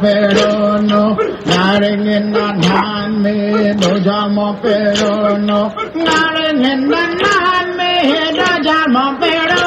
[0.00, 1.02] pero no,
[1.50, 3.36] naring in the hand me,
[3.82, 5.60] dojamo pero no,
[6.08, 7.92] naring in the hand me,
[8.40, 9.62] dojamo pero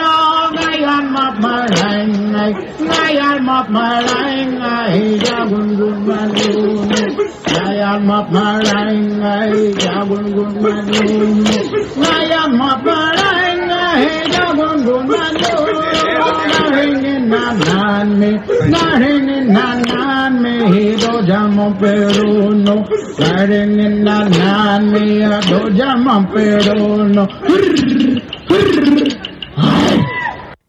[0.00, 0.14] no,
[0.58, 2.52] nayan map marang ay,
[2.90, 6.88] nayan map marang ay, jagun gun madun,
[7.54, 11.36] nayan map marang ay, jagun gun gun madun,
[12.02, 15.34] nayan map marang ay, jagun gun gun
[16.50, 16.99] naring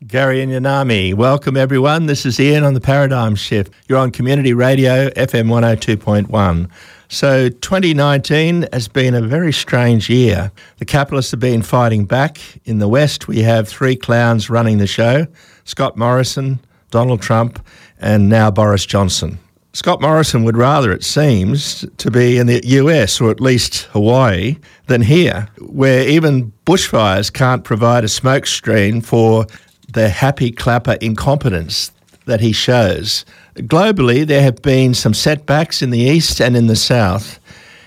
[0.07, 2.05] Gary and Yanami, welcome everyone.
[2.05, 3.73] This is Ian on the Paradigm Shift.
[3.87, 6.69] You're on Community Radio, FM 102.1.
[7.13, 10.49] So, 2019 has been a very strange year.
[10.77, 12.39] The capitalists have been fighting back.
[12.63, 15.27] In the West, we have three clowns running the show
[15.65, 17.63] Scott Morrison, Donald Trump,
[17.99, 19.39] and now Boris Johnson.
[19.73, 24.55] Scott Morrison would rather, it seems, to be in the US or at least Hawaii
[24.87, 29.47] than here, where even bushfires can't provide a smokescreen for
[29.91, 31.91] the happy clapper incompetence
[32.25, 33.25] that he shows.
[33.55, 37.39] Globally, there have been some setbacks in the East and in the South.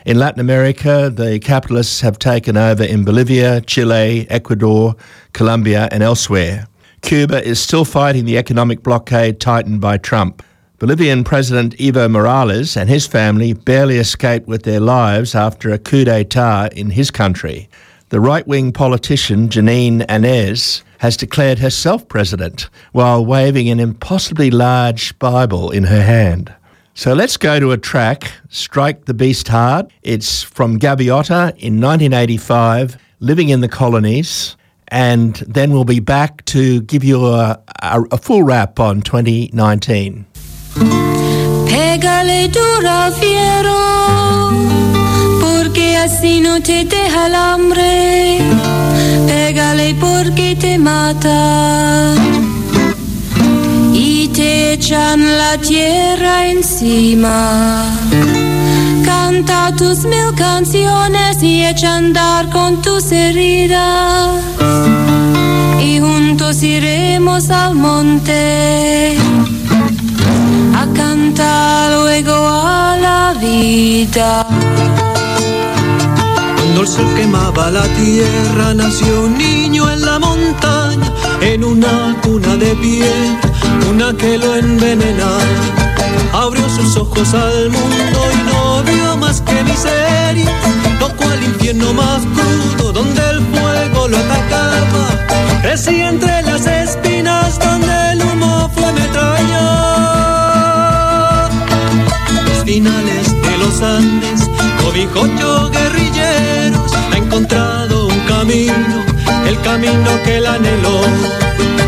[0.04, 4.96] In Latin America, the capitalists have taken over in Bolivia, Chile, Ecuador,
[5.32, 6.66] Colombia, and elsewhere.
[7.00, 10.42] Cuba is still fighting the economic blockade tightened by Trump.
[10.78, 16.04] Bolivian President Evo Morales and his family barely escaped with their lives after a coup
[16.04, 17.69] d'etat in his country.
[18.14, 25.19] The right wing politician Jeanine Áñez has declared herself president while waving an impossibly large
[25.19, 26.54] Bible in her hand.
[26.94, 29.91] So let's go to a track, Strike the Beast Hard.
[30.04, 34.56] It's from Gaviota in 1985, Living in the Colonies.
[34.86, 40.24] And then we'll be back to give you a, a, a full wrap on 2019.
[46.04, 46.87] Así no te
[47.34, 48.38] hambre.
[49.26, 52.15] Pégale porque te mata.
[53.92, 57.87] Y te echan la tierra encima.
[59.04, 64.42] Canta tus mil canciones y echa andar con tus heridas.
[65.81, 69.16] Y juntos iremos al monte
[70.81, 74.47] a cantar luego a la vida.
[76.84, 82.75] El sol quemaba la tierra, nació un niño en la montaña, en una cuna de
[82.75, 83.39] piel,
[83.89, 85.39] una que lo envenenaba.
[86.34, 90.53] Abrió sus ojos al mundo y no vio más que miseria,
[90.99, 95.62] tocó al infierno más crudo, donde el fuego lo atacaba.
[95.62, 99.65] Crecía entre las espinas, donde el humo fue metralla.
[102.45, 104.51] Los finales de los Andes,
[104.84, 106.34] cobijocho guerrilleros, ha
[107.34, 109.05] encontrado un camino,
[109.49, 111.00] el camino que él anheló.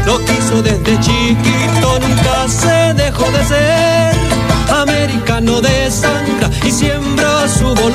[0.04, 4.16] Lo quiso desde chiquito, nunca se dejó de ser
[4.82, 7.85] americano de sangre y siembra su voluntad.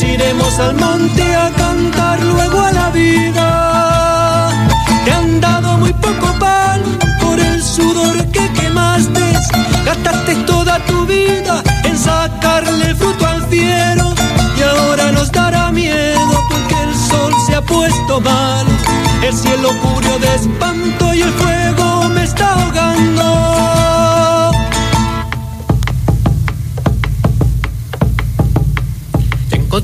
[0.00, 4.48] Iremos al monte a cantar luego a la vida.
[5.04, 6.80] Te han dado muy poco pan
[7.20, 9.20] por el sudor que quemaste.
[9.84, 14.14] Gastaste toda tu vida en sacarle el fruto al fiero.
[14.56, 18.66] Y ahora nos dará miedo porque el sol se ha puesto mal.
[19.22, 23.11] El cielo cubrió de espanto y el fuego me está ahogando.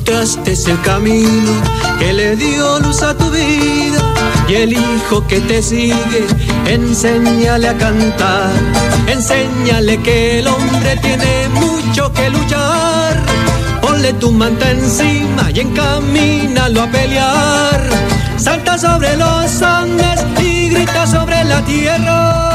[0.09, 1.53] Te encontraste el camino
[1.99, 4.01] que le dio luz a tu vida
[4.49, 6.27] y el hijo que te sigue,
[6.67, 8.51] enséñale a cantar,
[9.07, 13.23] enséñale que el hombre tiene mucho que luchar.
[13.83, 17.91] Ponle tu manta encima y encamínalo a pelear.
[18.39, 22.49] Salta sobre los Andes y grita sobre la tierra.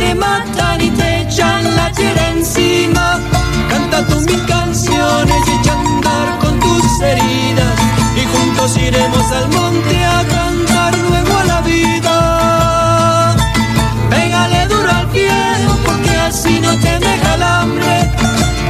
[0.00, 3.20] te matan y te echan la tierra encima.
[3.68, 7.76] Canta tus mil canciones y chantar con tus heridas.
[8.20, 12.16] Y juntos iremos al monte a cantar luego a la vida.
[14.08, 15.38] Pégale duro al pie
[15.86, 17.94] porque así no te deja el hambre.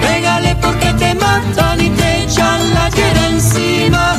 [0.02, 4.16] Pégale porque te matan y te echan la tierra encima.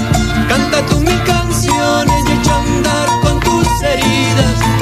[0.48, 4.81] Canta tus mil canciones y echa andar con tus heridas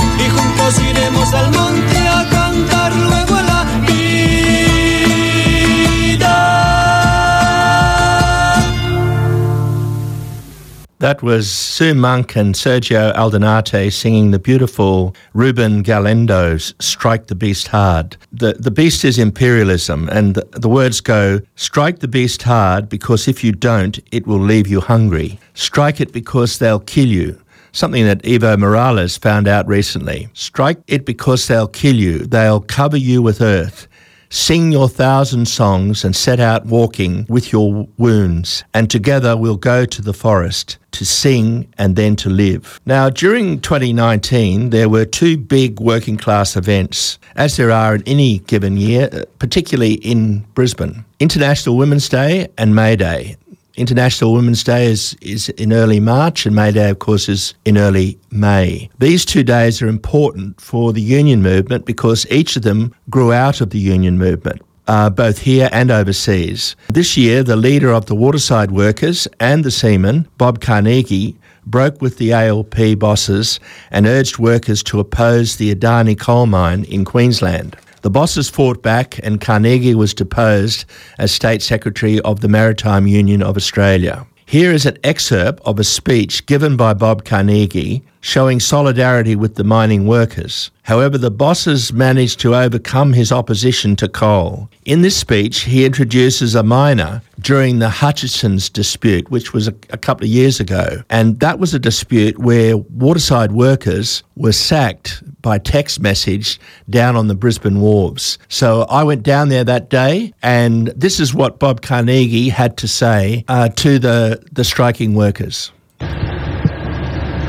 [10.99, 17.69] That was Sue Monk and Sergio Aldonate singing the beautiful Ruben Galendo's Strike the Beast
[17.69, 18.17] Hard.
[18.33, 23.29] The, the beast is imperialism, and the, the words go Strike the beast hard because
[23.29, 25.39] if you don't, it will leave you hungry.
[25.53, 27.39] Strike it because they'll kill you
[27.71, 30.27] something that Evo Morales found out recently.
[30.33, 33.87] Strike it because they'll kill you, they'll cover you with earth.
[34.31, 39.85] Sing your thousand songs and set out walking with your wounds, and together we'll go
[39.85, 42.79] to the forest to sing and then to live.
[42.85, 48.39] Now, during 2019, there were two big working class events, as there are in any
[48.39, 49.09] given year,
[49.39, 53.35] particularly in Brisbane International Women's Day and May Day.
[53.75, 57.77] International Women's Day is, is in early March, and May Day, of course, is in
[57.77, 58.89] early May.
[58.99, 63.61] These two days are important for the union movement because each of them grew out
[63.61, 64.61] of the union movement.
[64.87, 66.75] Uh, both here and overseas.
[66.87, 71.37] This year, the leader of the waterside workers and the seamen, Bob Carnegie,
[71.67, 73.59] broke with the ALP bosses
[73.91, 77.77] and urged workers to oppose the Adani coal mine in Queensland.
[78.01, 80.85] The bosses fought back, and Carnegie was deposed
[81.17, 84.25] as State Secretary of the Maritime Union of Australia.
[84.45, 89.63] Here is an excerpt of a speech given by Bob Carnegie showing solidarity with the
[89.63, 90.71] mining workers.
[90.83, 94.69] However, the bosses managed to overcome his opposition to coal.
[94.85, 99.97] In this speech, he introduces a miner during the Hutchison's dispute, which was a, a,
[99.97, 101.03] couple of years ago.
[101.09, 107.27] And that was a dispute where waterside workers were sacked by text message down on
[107.27, 108.37] the Brisbane wharves.
[108.47, 112.87] So I went down there that day, and this is what Bob Carnegie had to
[112.87, 115.71] say uh, to the, the striking workers.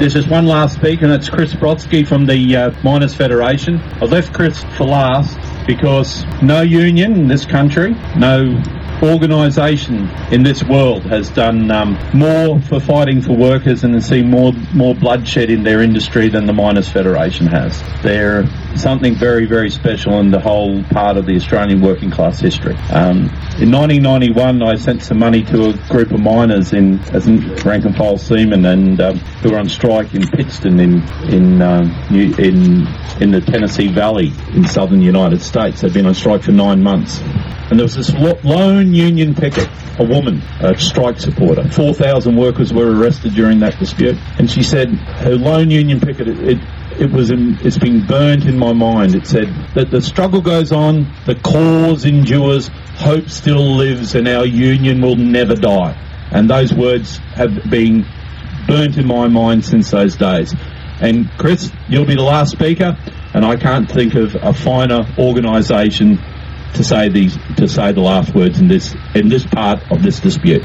[0.00, 3.78] There's just one last speaker, and it's Chris Brodsky from the uh, Miners Federation.
[4.00, 5.36] I left Chris for last
[5.66, 8.58] because no union in this country, no
[9.02, 14.30] organisation in this world has done um, more for fighting for workers and has seen
[14.30, 17.82] more more bloodshed in their industry than the Miners Federation has.
[18.02, 22.74] They're something very very special in the whole part of the Australian working class history.
[22.90, 27.26] Um, in 1991, I sent some money to a group of miners in as
[27.64, 31.90] rank and file seamen and um, who were on strike in Pittston in in um,
[32.10, 32.86] in
[33.20, 35.80] in the Tennessee Valley in southern United States.
[35.80, 37.20] They've been on strike for nine months.
[37.70, 41.68] And there was this lone union picket, a woman, a strike supporter.
[41.70, 44.16] 4,000 workers were arrested during that dispute.
[44.38, 46.58] And she said her lone union picket, it,
[46.98, 49.14] it, was in, it's been burnt in my mind.
[49.14, 54.46] It said that the struggle goes on, the cause endures, hope still lives, and our
[54.46, 55.96] union will never die.
[56.32, 58.06] And those words have been
[58.66, 60.54] burnt in my mind since those days.
[61.00, 62.96] And Chris, you'll be the last speaker,
[63.32, 66.18] and I can't think of a finer organisation
[66.74, 70.20] to say these to say the last words in this in this part of this
[70.20, 70.64] dispute.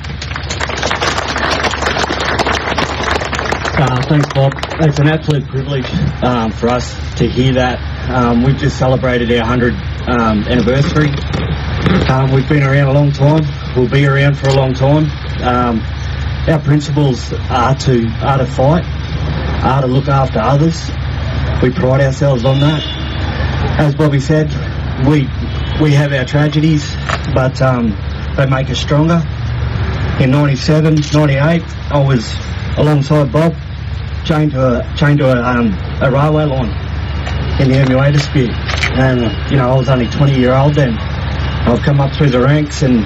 [3.78, 4.54] Uh, thanks, Bob.
[4.80, 5.92] It's an absolute privilege
[6.24, 7.78] um, for us to hear that.
[8.10, 11.10] Um, we've just celebrated our 100th um, anniversary.
[12.10, 13.44] Um, we've been around a long time.
[13.76, 15.10] We'll be around for a long time.
[15.42, 15.82] Um,
[16.48, 18.86] our principles are to are to fight,
[19.66, 20.90] are to look after others.
[21.62, 22.82] We pride ourselves on that.
[23.78, 24.48] As Bobby said,
[25.06, 25.28] we
[25.82, 26.96] we have our tragedies,
[27.34, 27.90] but um,
[28.38, 29.22] they make us stronger.
[30.20, 32.34] In 97, 98, I was
[32.78, 33.54] alongside Bob,
[34.24, 36.70] chained to a, chained to a, um, a railway line
[37.62, 38.52] in the MUA dispute.
[38.98, 40.98] And, you know, I was only 20 year old then.
[40.98, 43.04] I've come up through the ranks and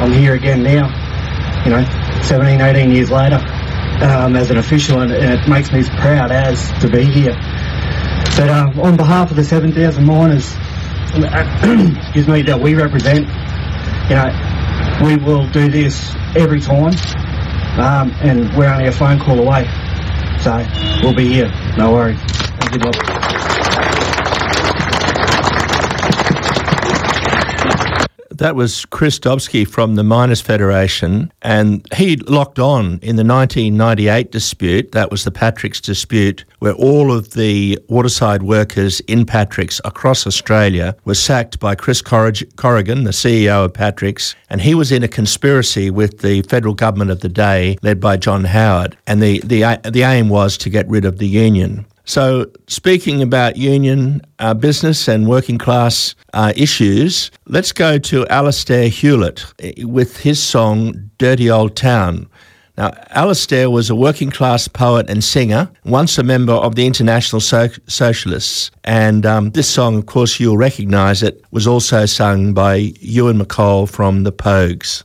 [0.00, 0.88] I'm here again now,
[1.64, 1.84] you know,
[2.22, 3.36] 17, 18 years later
[4.02, 7.34] um, as an official and, it makes me as proud as to be here.
[8.36, 10.54] But uh, on behalf of the 7,000 miners,
[11.14, 13.26] excuse me, that we represent,
[14.08, 16.94] you know, we will do this every time,
[17.78, 19.68] um, and we're only a phone call away.
[20.40, 20.64] So
[21.02, 21.52] we'll be here.
[21.76, 22.18] No worries.
[22.18, 23.31] Thank you, Bob.
[28.42, 34.32] That was Chris Dobsky from the Miners Federation, and he locked on in the 1998
[34.32, 34.90] dispute.
[34.90, 40.96] That was the Patrick's dispute, where all of the waterside workers in Patrick's across Australia
[41.04, 45.88] were sacked by Chris Corrigan, the CEO of Patrick's, and he was in a conspiracy
[45.88, 48.96] with the federal government of the day, led by John Howard.
[49.06, 51.86] And the, the, the aim was to get rid of the union.
[52.04, 58.88] So, speaking about union uh, business and working class uh, issues, let's go to Alistair
[58.88, 62.28] Hulett eh, with his song Dirty Old Town.
[62.78, 67.40] Now, Alistair was a working class poet and singer, once a member of the International
[67.40, 68.70] so- Socialists.
[68.82, 73.88] And um, this song, of course, you'll recognise it, was also sung by Ewan MacColl
[73.88, 75.04] from the Pogues.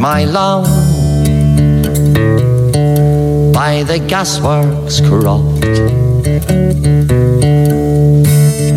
[0.00, 0.64] My love
[3.52, 5.60] by the gasworks croft.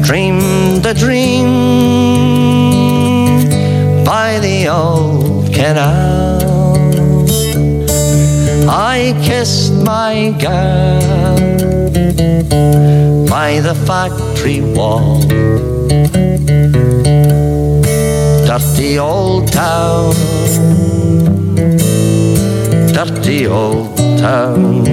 [0.05, 1.47] Dreamed a dream
[4.03, 6.43] by the old canal.
[8.69, 10.99] I kissed my girl
[13.27, 15.21] by the factory wall.
[18.45, 20.13] Dirty old town,
[22.93, 24.85] dirty old town.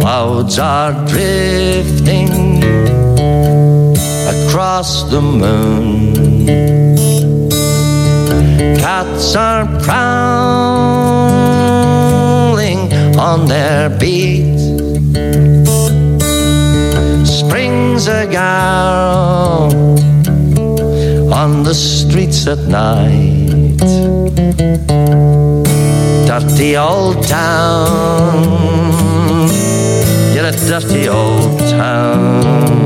[0.00, 2.62] Clouds are drifting
[4.34, 6.14] across the moon.
[8.78, 10.48] Cats are prowling
[13.18, 14.58] on their beat.
[17.26, 19.72] Springs a girl
[21.34, 23.27] on the streets at night.
[26.58, 28.42] Dirty old town,
[30.34, 32.77] you're a dirty old town.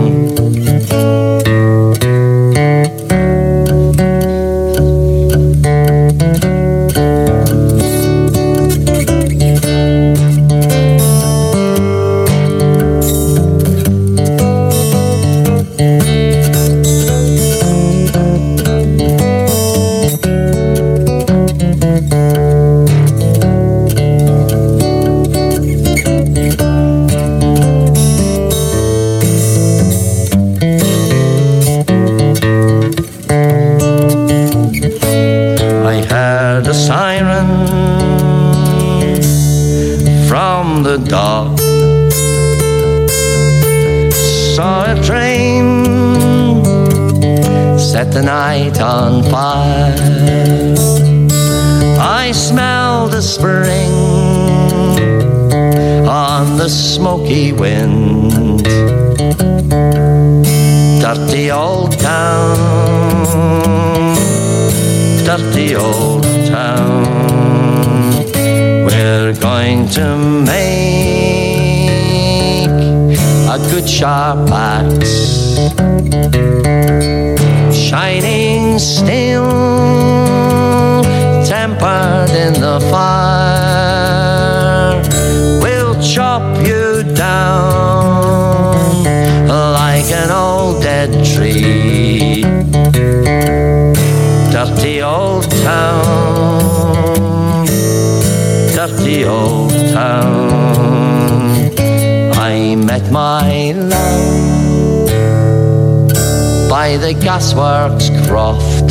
[107.15, 108.89] Gasworks croft.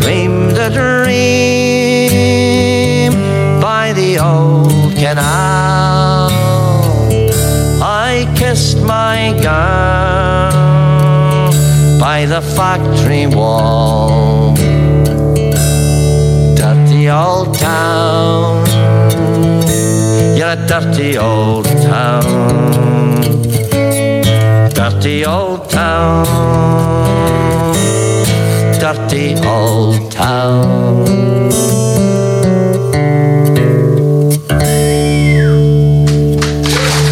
[0.00, 1.12] Dreamed a dream
[3.60, 6.30] by the old canal.
[7.82, 10.52] I kissed my girl
[12.00, 14.54] by the factory wall.
[16.56, 18.66] Dirty old town,
[20.36, 22.52] you're a dirty old town.
[24.74, 25.51] Dirty old
[28.80, 31.04] dirty old town.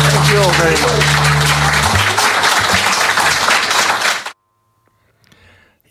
[0.03, 1.05] Thank you all very much.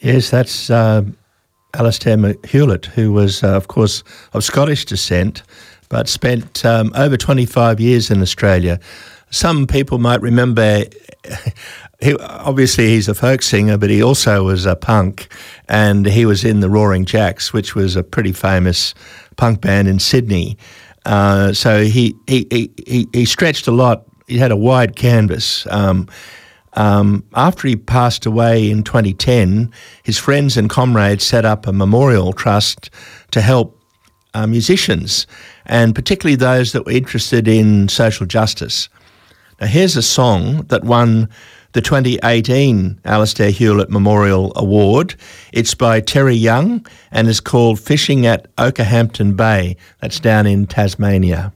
[0.02, 1.04] Yes, that's uh,
[1.74, 5.44] Alistair Hulett, who was, uh, of course, of Scottish descent,
[5.90, 8.80] but spent um, over 25 years in Australia.
[9.32, 10.86] Some people might remember,
[12.02, 15.28] he, obviously, he's a folk singer, but he also was a punk,
[15.68, 18.94] and he was in the Roaring Jacks, which was a pretty famous
[19.36, 20.58] punk band in Sydney.
[21.06, 22.48] Uh, so he, he,
[22.88, 24.06] he, he stretched a lot.
[24.28, 25.68] He had a wide canvas.
[25.70, 26.08] Um,
[26.74, 29.72] um, after he passed away in 2010,
[30.04, 32.90] his friends and comrades set up a memorial trust
[33.32, 33.78] to help
[34.34, 35.28] uh, musicians,
[35.66, 38.88] and particularly those that were interested in social justice.
[39.60, 41.30] Now, here's a song that won
[41.74, 45.16] the 2018 Alistair Hulett Memorial Award.
[45.54, 49.78] It's by Terry Young and is called Fishing at Okehampton Bay.
[50.02, 51.54] That's down in Tasmania.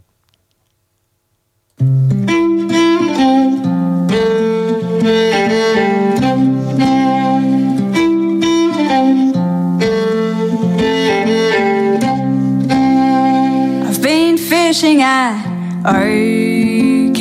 [13.85, 15.43] I've been fishing at
[15.85, 17.15] Okehampton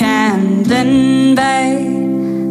[1.35, 1.82] Bay.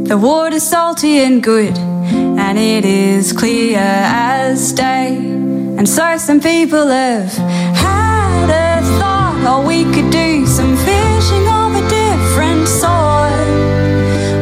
[0.10, 5.16] The water's salty and good, and it is clear as day.
[5.16, 11.76] And so some people have had a thought, oh, we could do some fishing of
[11.76, 13.48] a different sort,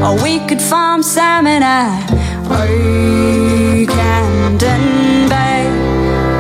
[0.04, 2.10] or we could farm salmon at
[2.50, 3.89] Okehampton
[5.30, 5.68] Bay.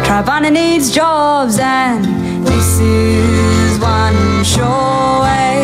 [0.05, 2.03] Triabunna needs jobs, and
[2.45, 5.58] this is one sure way.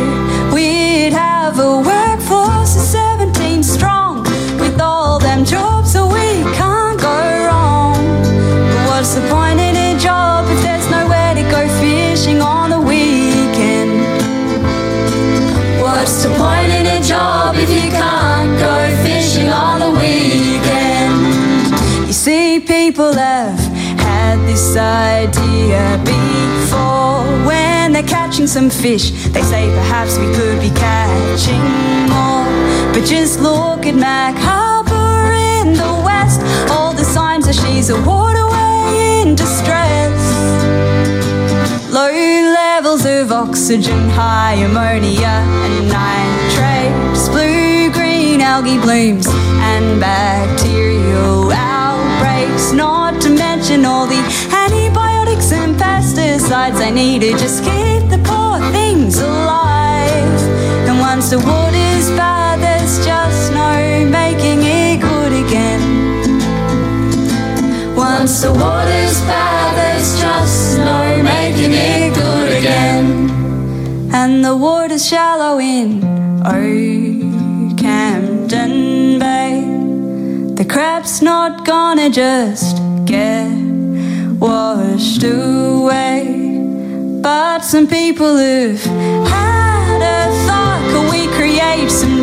[28.05, 29.11] They're catching some fish.
[29.29, 31.61] They say perhaps we could be catching
[32.09, 32.45] more.
[32.93, 36.41] But just look at Mac Harbour in the west.
[36.71, 40.15] All the signs that she's a waterway in distress.
[41.91, 52.71] Low levels of oxygen, high ammonia and nitrates, blue green algae blooms, and bacterial outbreaks.
[52.73, 57.94] Not to mention all the antibiotics and pesticides they need to just keep
[61.27, 65.81] The water's bad, there's just no making it good again.
[67.95, 73.29] Once the water's bad, there's just no making it good again.
[74.13, 76.03] And the water's shallow in
[76.45, 77.89] Okehampton
[79.19, 79.63] Bay.
[80.53, 83.51] The crab's not gonna just get
[84.39, 86.61] washed away.
[87.21, 89.64] But some people have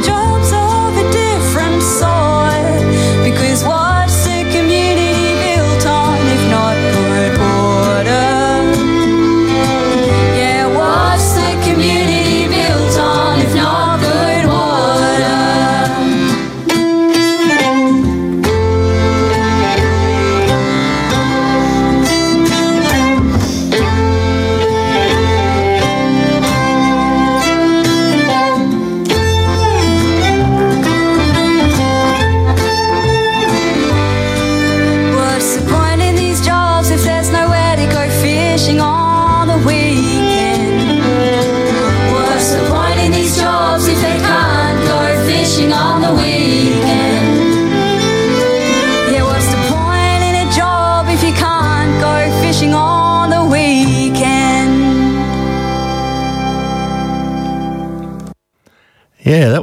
[0.00, 2.12] jobs of a different sort?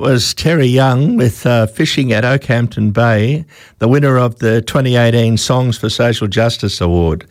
[0.09, 3.45] Was Terry Young with uh, Fishing at Okehampton Bay,
[3.77, 7.27] the winner of the 2018 Songs for Social Justice Award.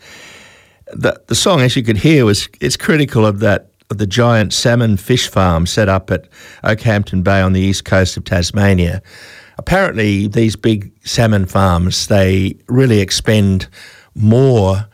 [0.93, 4.53] The, the song, as you could hear, was it's critical of that of the giant
[4.53, 6.29] salmon fish farm set up at
[6.63, 9.01] Okehampton Bay on the east coast of Tasmania.
[9.57, 13.67] Apparently, these big salmon farms they really expend
[14.15, 14.87] more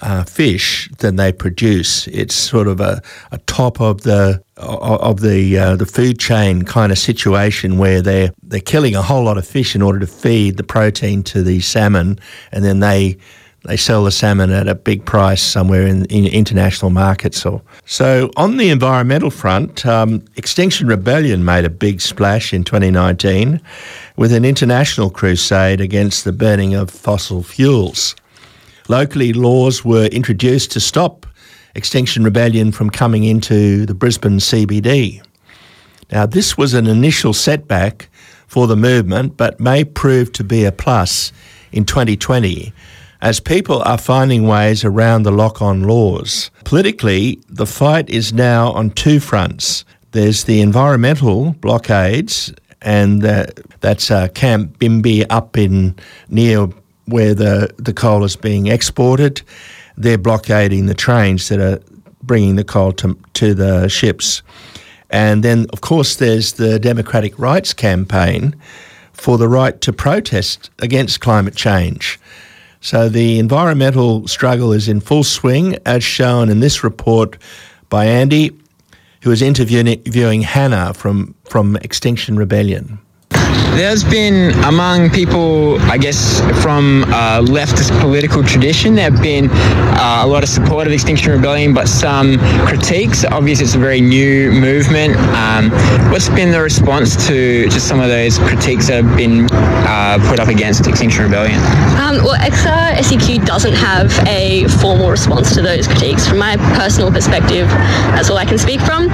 [0.00, 2.06] uh, fish than they produce.
[2.08, 6.92] It's sort of a, a top of the of the uh, the food chain kind
[6.92, 10.56] of situation where they're they're killing a whole lot of fish in order to feed
[10.56, 12.18] the protein to the salmon,
[12.52, 13.16] and then they
[13.66, 17.44] they sell the salmon at a big price somewhere in, in international markets.
[17.44, 23.60] Or so on the environmental front, um, Extinction Rebellion made a big splash in 2019
[24.16, 28.14] with an international crusade against the burning of fossil fuels.
[28.90, 31.24] Locally, laws were introduced to stop
[31.76, 35.24] Extinction Rebellion from coming into the Brisbane CBD.
[36.10, 38.08] Now, this was an initial setback
[38.48, 41.32] for the movement, but may prove to be a plus
[41.70, 42.72] in 2020
[43.22, 46.50] as people are finding ways around the lock on laws.
[46.64, 49.84] Politically, the fight is now on two fronts.
[50.10, 53.46] There's the environmental blockades, and uh,
[53.82, 55.94] that's uh, Camp Binbee up in
[56.28, 56.66] near
[57.10, 59.42] where the, the coal is being exported.
[59.96, 61.80] They're blockading the trains that are
[62.22, 64.42] bringing the coal to, to the ships.
[65.10, 68.54] And then, of course, there's the Democratic Rights Campaign
[69.12, 72.18] for the right to protest against climate change.
[72.80, 77.36] So the environmental struggle is in full swing, as shown in this report
[77.90, 78.56] by Andy,
[79.22, 82.98] who is interviewing, Hannah from, from Extinction Rebellion.
[83.76, 90.20] There's been among people, I guess, from uh, leftist political tradition, there have been uh,
[90.22, 93.24] a lot of support of Extinction Rebellion, but some critiques.
[93.24, 95.16] Obviously, it's a very new movement.
[95.16, 95.70] Um,
[96.10, 100.40] what's been the response to just some of those critiques that have been uh, put
[100.40, 101.58] up against Extinction Rebellion?
[101.96, 106.28] Um, well, XR SEQ doesn't have a formal response to those critiques.
[106.28, 109.08] From my personal perspective, that's all I can speak from.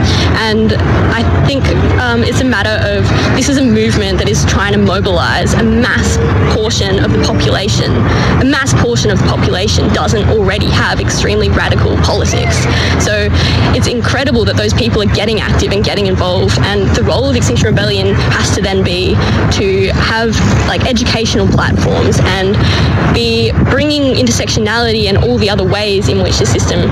[0.49, 1.65] And I think
[2.01, 3.05] um, it's a matter of
[3.37, 6.17] this is a movement that is trying to mobilize a mass
[6.55, 7.91] portion of the population.
[8.41, 12.57] A mass portion of the population doesn't already have extremely radical politics.
[13.03, 13.29] So
[13.75, 16.57] it's incredible that those people are getting active and getting involved.
[16.61, 19.15] And the role of Extinction Rebellion has to then be
[19.59, 20.31] to have
[20.69, 22.55] like educational platforms and
[23.13, 26.91] be bringing intersectionality and all the other ways in which the system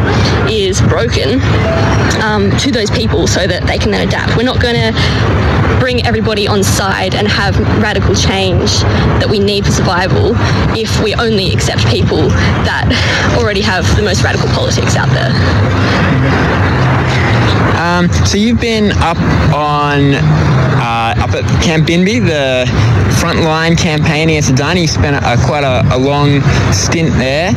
[0.49, 1.41] is broken
[2.23, 4.37] um, to those people so that they can then adapt.
[4.37, 8.81] We're not going to bring everybody on side and have radical change
[9.21, 10.33] that we need for survival
[10.73, 12.29] if we only accept people
[12.65, 12.89] that
[13.37, 15.35] already have the most radical politics out there.
[17.77, 19.19] Um, so you've been up
[19.53, 22.65] on uh, up at Camp Binbee, the
[23.25, 24.83] frontline campaign against Adani.
[24.83, 26.43] You spent a, a, quite a, a, long
[26.75, 27.53] stint there.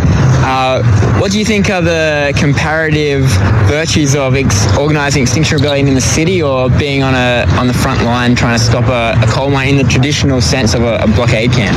[0.48, 0.82] Uh,
[1.20, 3.24] what do you think are the comparative
[3.68, 7.74] virtues of ex- organising Extinction Rebellion in the city or being on a on the
[7.74, 11.06] front line trying to stop a, a coal mine in the traditional sense of a,
[11.18, 11.76] blockade camp?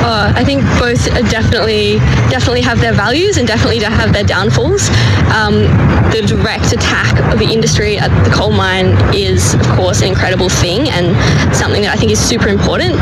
[0.00, 1.98] Uh, I think both definitely
[2.30, 4.88] definitely have their values and definitely have their downfalls.
[5.36, 5.68] Um,
[6.12, 10.48] the direct attack of the industry at the coal mine is, of course, an incredible
[10.48, 11.12] thing and
[11.54, 12.96] something that I think is super important.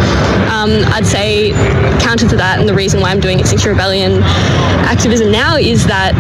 [0.51, 1.53] Um, I'd say
[2.01, 4.23] counter to that, and the reason why I'm doing Extinction Rebellion
[4.87, 6.15] activism now is that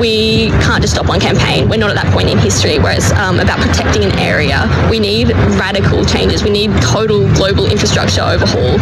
[0.00, 1.68] we can't just stop one campaign.
[1.68, 4.64] We're not at that point in history where it's um, about protecting an area.
[4.90, 5.30] We need
[5.60, 6.42] radical changes.
[6.42, 8.80] We need total global infrastructure overhaul,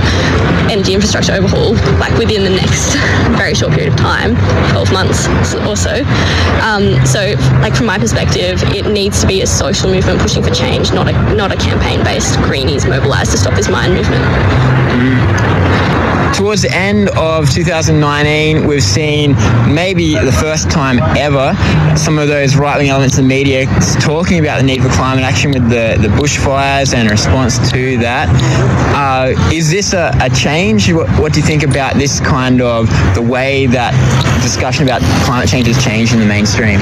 [0.71, 2.95] energy infrastructure overhaul, like within the next
[3.37, 4.37] very short period of time,
[4.71, 5.27] 12 months
[5.67, 6.07] or so.
[6.63, 10.55] Um, so, like from my perspective, it needs to be a social movement pushing for
[10.55, 14.23] change, not a not a campaign-based greenies mobilised to stop this mine movement.
[14.29, 15.88] Mm
[16.35, 19.33] towards the end of 2019, we've seen
[19.73, 21.55] maybe the first time ever
[21.97, 23.67] some of those right wing elements in the media
[24.01, 28.29] talking about the need for climate action with the, the bushfires and response to that.
[28.95, 30.93] Uh, is this a, a change?
[30.93, 33.93] What, what, do you think about this kind of the way that
[34.43, 36.81] discussion about climate change has changed in the mainstream?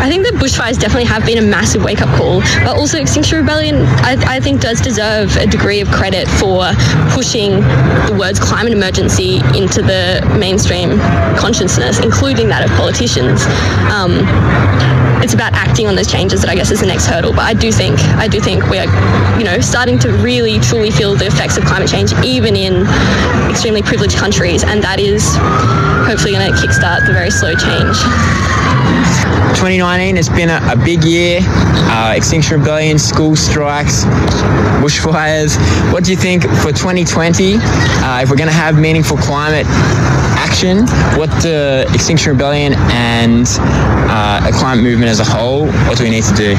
[0.00, 3.38] I think the bushfires definitely have been a massive wake up call, but also Extinction
[3.38, 6.72] Rebellion, I, I think, does deserve a degree of credit for
[7.10, 7.60] pushing
[8.06, 11.00] the words climate emergency into the mainstream
[11.40, 13.40] consciousness, including that of politicians.
[13.88, 14.20] Um,
[15.24, 17.32] it's about acting on those changes that I guess is the next hurdle.
[17.32, 18.86] But I do think I do think we're
[19.38, 22.86] you know starting to really truly feel the effects of climate change even in
[23.50, 25.24] extremely privileged countries, and that is
[26.06, 27.96] hopefully going to kickstart the very slow change.
[29.54, 31.40] 2019 has been a, a big year.
[31.42, 34.04] Uh, Extinction Rebellion, school strikes,
[34.82, 35.56] bushfires.
[35.92, 37.54] What do you think for 2020?
[37.56, 39.66] Uh, if we're going to have meaningful climate
[40.36, 40.86] action,
[41.18, 43.46] what the Extinction Rebellion and
[44.08, 46.54] uh, a climate movement as a whole, what do we need to do?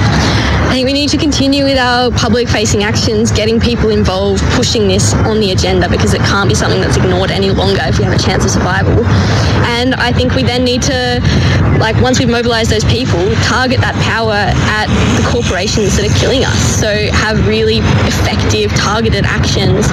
[0.68, 4.88] I think we need to continue with our public facing actions, getting people involved, pushing
[4.88, 8.04] this on the agenda because it can't be something that's ignored any longer if we
[8.04, 9.06] have a chance of survival.
[9.80, 11.22] And I think we then need to,
[11.80, 14.38] like, once we've mobilized those people, target that power
[14.70, 14.86] at
[15.18, 16.60] the corporations that are killing us.
[16.78, 19.88] So have really effective, targeted actions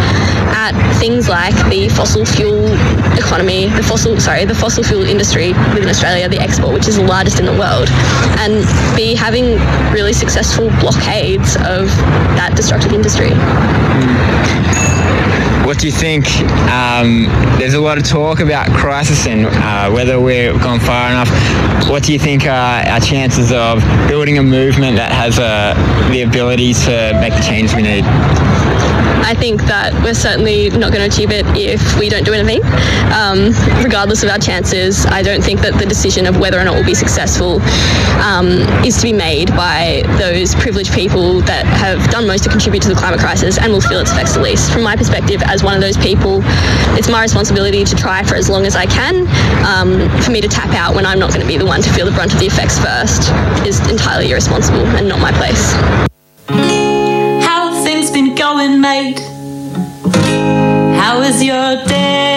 [0.53, 2.69] at things like the fossil fuel
[3.17, 7.05] economy, the fossil, sorry, the fossil fuel industry within Australia, the export, which is the
[7.05, 7.89] largest in the world,
[8.45, 8.61] and
[8.95, 9.57] be having
[9.91, 11.89] really successful blockades of
[12.37, 13.31] that destructive industry.
[13.33, 14.84] Hmm.
[15.65, 16.27] What do you think?
[16.71, 17.25] Um,
[17.59, 21.31] there's a lot of talk about crisis and uh, whether we've gone far enough.
[21.89, 25.73] What do you think are our chances of building a movement that has uh,
[26.13, 28.05] the ability to make the change we need?
[29.25, 32.61] I think that we're certainly not going to achieve it if we don't do anything.
[33.17, 36.75] Um, regardless of our chances, I don't think that the decision of whether or not
[36.75, 37.63] we'll be successful
[38.21, 42.83] um, is to be made by those privileged people that have done most to contribute
[42.83, 44.71] to the climate crisis and will feel its effects the least.
[44.71, 46.41] From my perspective, as one of those people,
[46.97, 49.27] it's my responsibility to try for as long as I can.
[49.65, 51.93] Um, for me to tap out when I'm not going to be the one to
[51.93, 53.33] feel the brunt of the effects first
[53.67, 55.73] is entirely irresponsible and not my place
[57.43, 59.21] How have things been going, mate?
[60.99, 62.34] How was your day?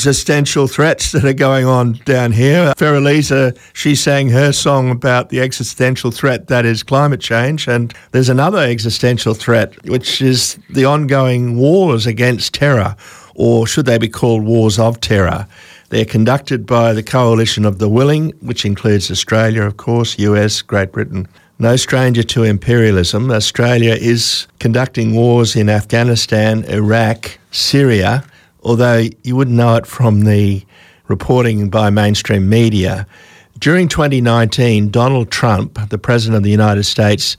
[0.00, 2.72] Existential threats that are going on down here.
[2.78, 7.68] Farah she sang her song about the existential threat that is climate change.
[7.68, 12.96] And there's another existential threat, which is the ongoing wars against terror,
[13.34, 15.46] or should they be called wars of terror?
[15.90, 20.92] They're conducted by the coalition of the willing, which includes Australia, of course, US, Great
[20.92, 21.28] Britain.
[21.58, 28.24] No stranger to imperialism, Australia is conducting wars in Afghanistan, Iraq, Syria,
[28.62, 30.64] although you wouldn't know it from the
[31.08, 33.06] reporting by mainstream media.
[33.58, 37.36] During 2019, Donald Trump, the President of the United States,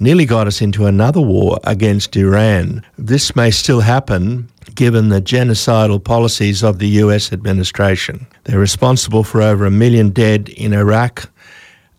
[0.00, 2.84] nearly got us into another war against Iran.
[2.98, 8.26] This may still happen given the genocidal policies of the US administration.
[8.44, 11.30] They're responsible for over a million dead in Iraq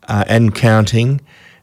[0.07, 1.21] uh, and counting.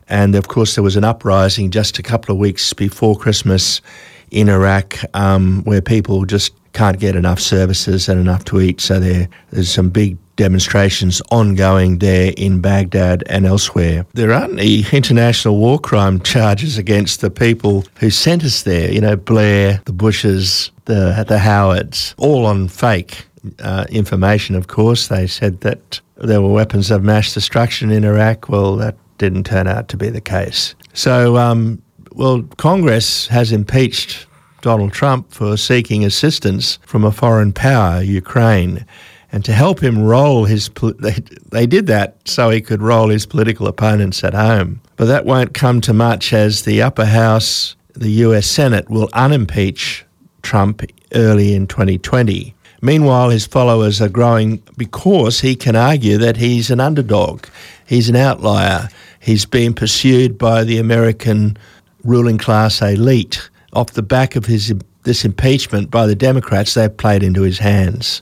[0.09, 3.83] And of course, there was an uprising just a couple of weeks before Christmas
[4.31, 8.81] in Iraq um, where people just can't get enough services and enough to eat.
[8.81, 14.07] So there, there's some big demonstrations ongoing there in Baghdad and elsewhere.
[14.15, 18.91] There aren't any international war crime charges against the people who sent us there.
[18.91, 23.27] You know, Blair, the Bushes, the the Howards, all on fake
[23.59, 24.55] uh, information.
[24.55, 28.49] Of course, they said that there were weapons of mass destruction in Iraq.
[28.49, 30.75] Well, that didn't turn out to be the case.
[30.95, 34.27] So, um, well, Congress has impeached
[34.61, 38.85] Donald Trump for seeking assistance from a foreign power, Ukraine.
[39.31, 41.17] And to help him roll his, they,
[41.51, 44.81] they did that so he could roll his political opponents at home.
[44.97, 50.05] But that won't come to much as the upper house, the US Senate, will unimpeach
[50.43, 50.83] Trump
[51.15, 52.55] early in 2020.
[52.81, 57.47] Meanwhile, his followers are growing because he can argue that he's an underdog,
[57.87, 58.89] he's an outlier,
[59.21, 61.57] he's being pursued by the American
[62.05, 64.73] ruling class elite off the back of his
[65.05, 68.21] this impeachment by the Democrats, they've played into his hands.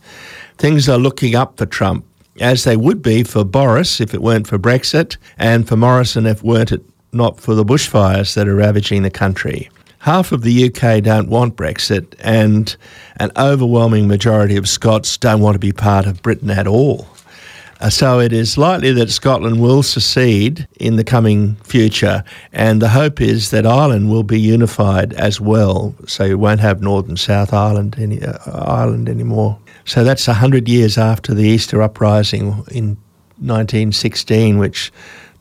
[0.56, 2.04] Things are looking up for Trump,
[2.40, 6.42] as they would be for Boris if it weren't for Brexit, and for Morrison if
[6.42, 6.82] weren't it
[7.12, 9.68] not for the bushfires that are ravaging the country.
[10.00, 12.76] Half of the UK don't want Brexit, and
[13.16, 17.08] an overwhelming majority of Scots don't want to be part of Britain at all.
[17.80, 22.88] Uh, so it is likely that Scotland will secede in the coming future, and the
[22.88, 25.94] hope is that Ireland will be unified as well.
[26.06, 29.58] So you won't have Northern South Ireland any, uh, Ireland anymore.
[29.84, 32.96] So that's hundred years after the Easter uprising in
[33.38, 34.90] 1916, which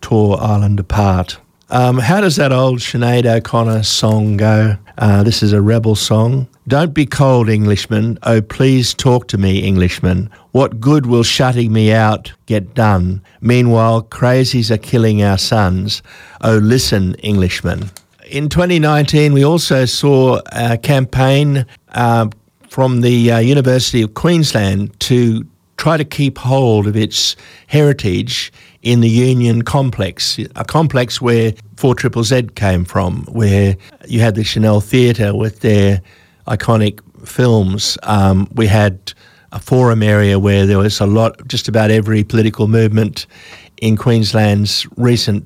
[0.02, 1.38] tore Ireland apart.
[1.72, 4.78] Um, how does that old Sinead O'Connor song go?
[5.00, 6.48] Uh, this is a rebel song.
[6.68, 8.20] Don't be cold, Englishman.
[8.22, 10.30] Oh, please talk to me, Englishman.
[10.52, 13.22] What good will shutting me out get done?
[13.42, 16.04] Meanwhile, crazies are killing our sons.
[16.42, 17.90] Oh, listen, Englishman.
[18.30, 22.30] In 2019, we also saw a campaign uh,
[22.70, 25.46] from the uh, University of Queensland to
[25.78, 27.36] try to keep hold of its
[27.68, 28.52] heritage
[28.86, 33.76] in the Union complex, a complex where 4 Triple Z came from, where
[34.08, 36.02] you had the Schonell Theatre with their
[36.48, 37.98] iconic films.
[38.04, 39.12] Um, we had
[39.52, 43.26] a forum area where there was a lot, just about every political movement
[43.78, 45.44] in Queensland's recent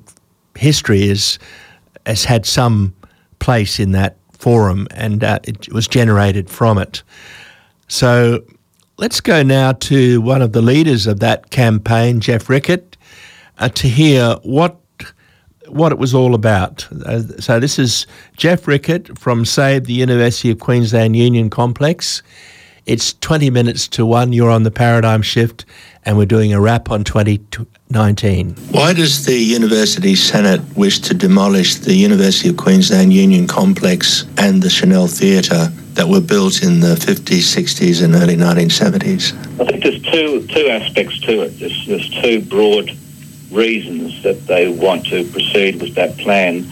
[0.54, 1.38] history is,
[2.04, 2.94] has had some
[3.38, 7.02] place in that forum and uh, it was generated from it.
[7.88, 8.44] So
[8.98, 12.89] let's go now to one of the leaders of that campaign, Jeff Rickertt
[13.60, 14.76] uh, to hear what
[15.68, 16.90] what it was all about.
[17.06, 22.22] Uh, so this is Jeff Rickertt from Save, the University of Queensland Union Complex.
[22.86, 24.32] It's 20 minutes to one.
[24.32, 25.64] You're on the paradigm shift,
[26.04, 28.56] and we're doing a wrap on 2019.
[28.72, 34.62] Why does the University Senate wish to demolish the University of Queensland Union Complex and
[34.62, 39.34] the Schonell Theatre that were built in the 50s, 60s, and early 1970s?
[39.60, 41.60] I think there's two two aspects to it.
[41.60, 42.90] There's, there's two broad
[43.50, 46.64] reasons that they want to proceed with that plan.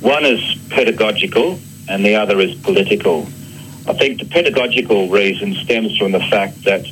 [0.00, 1.58] One is pedagogical
[1.88, 3.22] and the other is political.
[3.86, 6.86] I think the pedagogical reason stems from the fact that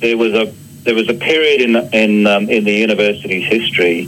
[0.00, 0.52] there was a
[0.82, 4.06] there was a period in in um, in the university's history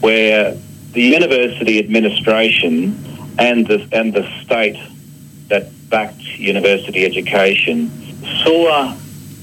[0.00, 0.54] where
[0.92, 2.96] the university administration
[3.38, 4.78] and the and the state
[5.48, 7.90] that backed university education
[8.42, 8.94] saw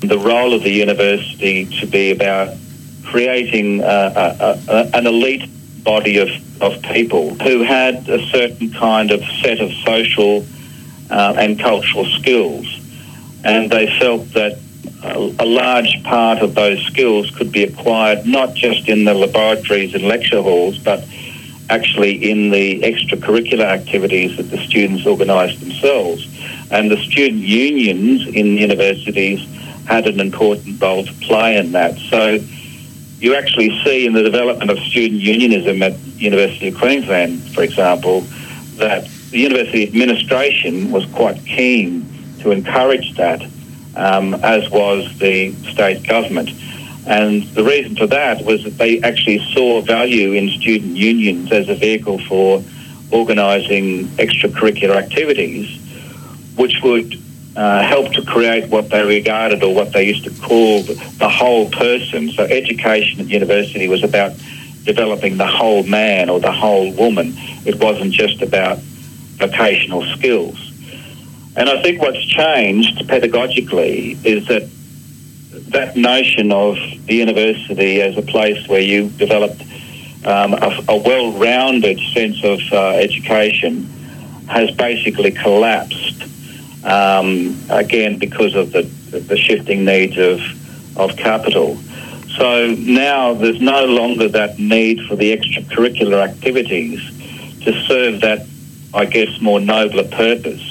[0.02, 2.56] the role of the university to be about
[3.04, 3.86] creating uh,
[4.68, 5.50] uh, an elite
[5.84, 6.30] body of,
[6.62, 10.46] of people who had a certain kind of set of social
[11.10, 12.66] uh, and cultural skills.
[13.44, 14.58] And they felt that
[15.04, 19.94] a, a large part of those skills could be acquired not just in the laboratories
[19.94, 21.06] and lecture halls, but
[21.70, 26.28] actually in the extracurricular activities that the students organised themselves.
[26.72, 29.46] And the student unions in universities
[29.86, 31.98] had an important role to play in that.
[31.98, 32.40] So
[33.24, 38.20] you actually see in the development of student unionism at University of Queensland, for example,
[38.76, 42.06] that the university administration was quite keen
[42.40, 43.42] to encourage that,
[43.96, 46.50] um, as was the state government.
[47.08, 51.70] And the reason for that was that they actually saw value in student unions as
[51.70, 52.62] a vehicle for
[53.10, 55.80] organising extracurricular activities,
[56.58, 57.23] which would
[57.56, 61.70] uh, help to create what they regarded or what they used to call the whole
[61.70, 62.30] person.
[62.32, 64.34] So education at university was about
[64.84, 67.34] developing the whole man or the whole woman.
[67.66, 70.72] It wasn't just about vocational skills.
[71.56, 74.70] And I think what's changed pedagogically is that
[75.72, 79.62] that notion of the university as a place where you developed
[80.26, 83.84] um, a, a, well-rounded sense of uh, education
[84.48, 86.24] has basically collapsed
[86.84, 90.40] um, again because of the, the shifting needs of,
[90.98, 91.78] of capital.
[92.38, 97.00] So now there's no longer that need for the extracurricular activities
[97.62, 98.48] to serve that,
[98.94, 100.62] I guess, more nobler purpose.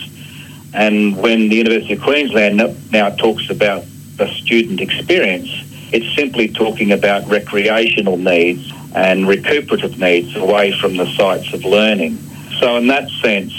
[0.75, 2.57] And when the University of Queensland
[2.91, 3.85] now talks about
[4.17, 5.49] the student experience,
[5.93, 12.17] it's simply talking about recreational needs and recuperative needs away from the sites of learning.
[12.59, 13.53] So, in that sense,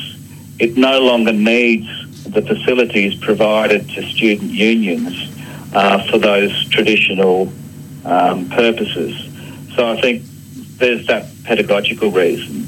[0.60, 1.88] it no longer needs
[2.24, 5.30] the facilities provided to student unions
[5.74, 7.52] uh, for those traditional
[8.06, 9.16] um, purposes.
[9.76, 10.24] So, I think
[10.78, 12.68] there's that pedagogical reason.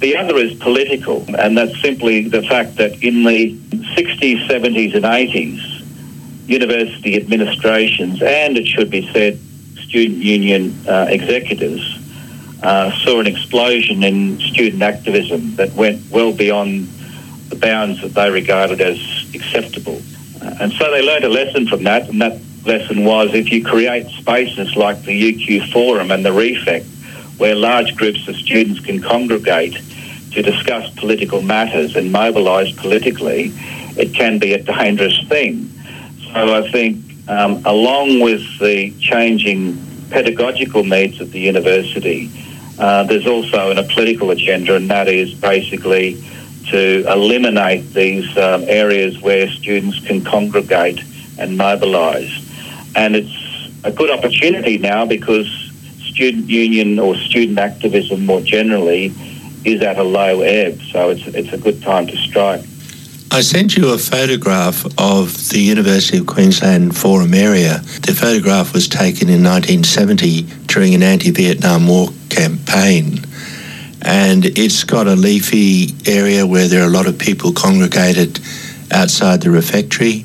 [0.00, 3.54] The other is political, and that's simply the fact that in the
[3.94, 9.38] 60s, 70s, and 80s, university administrations and, it should be said,
[9.76, 11.98] student union uh, executives
[12.62, 16.88] uh, saw an explosion in student activism that went well beyond
[17.50, 18.98] the bounds that they regarded as
[19.34, 20.00] acceptable.
[20.42, 23.64] Uh, and so they learned a lesson from that, and that lesson was if you
[23.64, 26.86] create spaces like the UQ Forum and the Refect,
[27.36, 29.76] where large groups of students can congregate
[30.32, 33.52] to discuss political matters and mobilise politically,
[33.96, 35.68] it can be a dangerous thing.
[36.32, 36.98] So I think,
[37.28, 39.78] um, along with the changing
[40.10, 42.30] pedagogical needs of the university,
[42.78, 46.22] uh, there's also a political agenda, and that is basically
[46.70, 51.02] to eliminate these um, areas where students can congregate
[51.38, 52.46] and mobilise.
[52.94, 55.46] And it's a good opportunity now because
[56.02, 59.12] student union or student activism more generally
[59.64, 62.64] is at a low ebb, so it's, it's a good time to strike.
[63.32, 67.78] I sent you a photograph of the University of Queensland Forum area.
[68.02, 73.20] The photograph was taken in 1970 during an anti Vietnam War campaign.
[74.02, 78.40] And it's got a leafy area where there are a lot of people congregated
[78.90, 80.24] outside the refectory.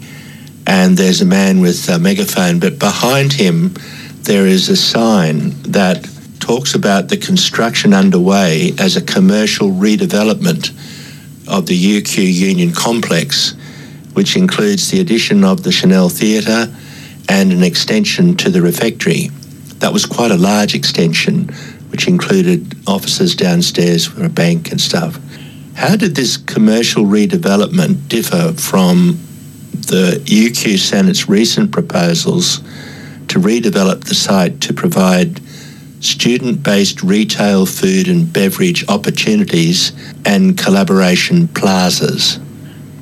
[0.66, 3.74] And there's a man with a megaphone, but behind him,
[4.22, 6.08] there is a sign that
[6.40, 10.70] talks about the construction underway as a commercial redevelopment
[11.48, 13.54] of the UQ Union complex,
[14.14, 16.74] which includes the addition of the Schonell Theatre
[17.30, 19.30] and an extension to the refectory.
[19.80, 21.50] That was quite a large extension,
[21.96, 25.18] which included offices downstairs for a bank and stuff.
[25.76, 29.18] How did this commercial redevelopment differ from
[29.72, 32.58] the UQ Senate's recent proposals
[33.30, 35.40] to redevelop the site to provide
[36.02, 39.94] student based retail food and beverage opportunities
[40.26, 42.42] and collaboration plazas?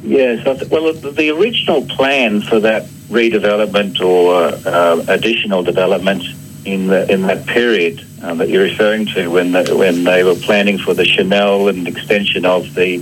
[0.04, 6.26] Yes, well, the original plan for that redevelopment or uh, additional development
[6.64, 10.36] in the, in that period uh, that you're referring to, when the, when they were
[10.36, 13.00] planning for the Schonell and extension of the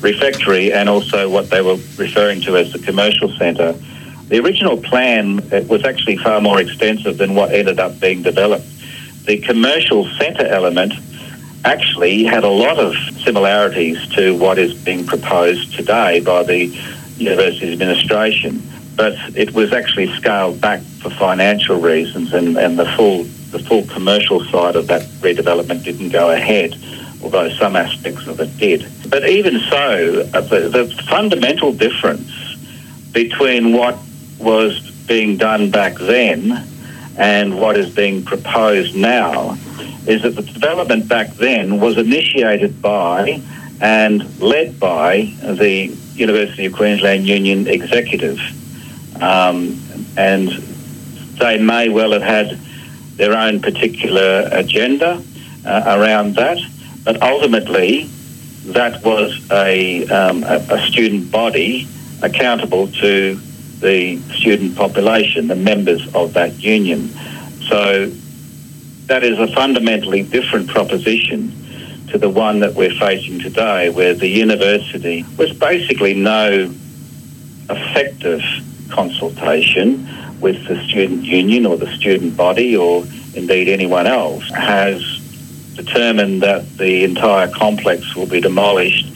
[0.00, 3.72] refectory, and also what they were referring to as the commercial centre,
[4.28, 5.36] the original plan
[5.66, 8.66] was actually far more extensive than what ended up being developed.
[9.26, 10.92] The commercial centre element
[11.64, 16.66] actually had a lot of similarities to what is being proposed today by the
[17.16, 18.62] university administration,
[18.94, 23.84] but it was actually scaled back for financial reasons, and, and the full the full
[23.86, 26.76] commercial side of that redevelopment didn't go ahead,
[27.22, 28.86] although some aspects of it did.
[29.08, 32.30] But even so, uh, the, the fundamental difference
[33.12, 33.98] between what
[34.38, 36.66] was being done back then
[37.16, 39.58] and what is being proposed now
[40.06, 43.42] is that the development back then was initiated by
[43.80, 48.38] and led by the University of Queensland Union executive.
[49.20, 49.80] um,
[50.16, 50.48] and
[51.38, 52.58] they may well have had
[53.20, 55.22] their own particular agenda
[55.66, 56.58] uh, around that,
[57.04, 58.04] but ultimately
[58.64, 61.86] that was a, um, a, a student body
[62.22, 63.34] accountable to
[63.80, 67.08] the student population, the members of that union.
[67.68, 68.10] So
[69.06, 71.52] that is a fundamentally different proposition
[72.08, 76.74] to the one that we're facing today, where the university was basically no
[77.68, 78.42] effective
[78.90, 80.08] consultation
[80.40, 85.02] with the student union or the student body or indeed anyone else, has
[85.74, 89.06] determined that the entire complex will be demolished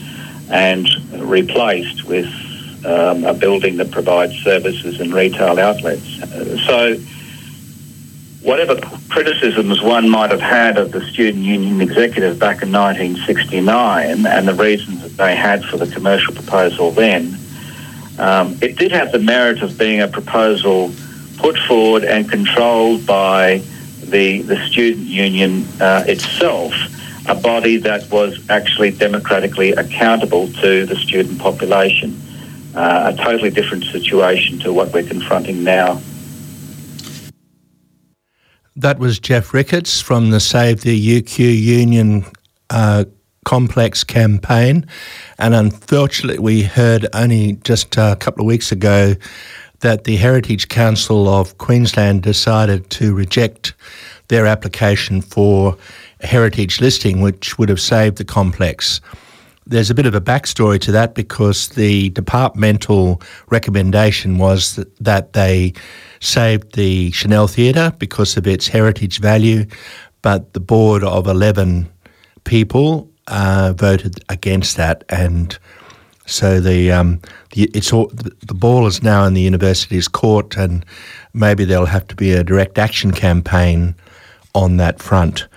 [0.49, 2.27] and replaced with
[2.85, 6.19] um, a building that provides services and retail outlets.
[6.65, 6.97] So
[8.45, 14.47] whatever criticisms one might have had of the student union executive back in 1969 and
[14.47, 17.37] the reasons that they had for the commercial proposal then,
[18.19, 20.91] um, it did have the merit of being a proposal
[21.37, 23.61] put forward and controlled by
[24.01, 26.73] the, the student union uh, itself,
[27.27, 32.19] a body that was actually democratically accountable to the student population.
[32.75, 36.01] Uh, a totally different situation to what we're confronting now.
[38.75, 42.25] That was Jeff Ricketts from the Save the UQ Union
[42.69, 43.05] uh,
[43.45, 44.85] Complex campaign.
[45.37, 49.15] And unfortunately, we heard only just a couple of weeks ago
[49.79, 53.73] that the Heritage Council of Queensland decided to reject
[54.27, 55.77] their application for
[56.21, 59.01] heritage listing, which would have saved the complex.
[59.67, 65.73] There's a bit of a backstory to that because the departmental recommendation was that, they
[66.19, 69.65] saved the Schonell Theatre because of its heritage value,
[70.21, 71.89] but the board of 11
[72.43, 75.57] people uh, voted against that, and
[76.25, 77.21] so the, um,
[77.51, 80.85] the it's all, the ball is now in the university's court, and
[81.33, 83.95] maybe there'll have to be a direct action campaign
[84.53, 85.47] on that front.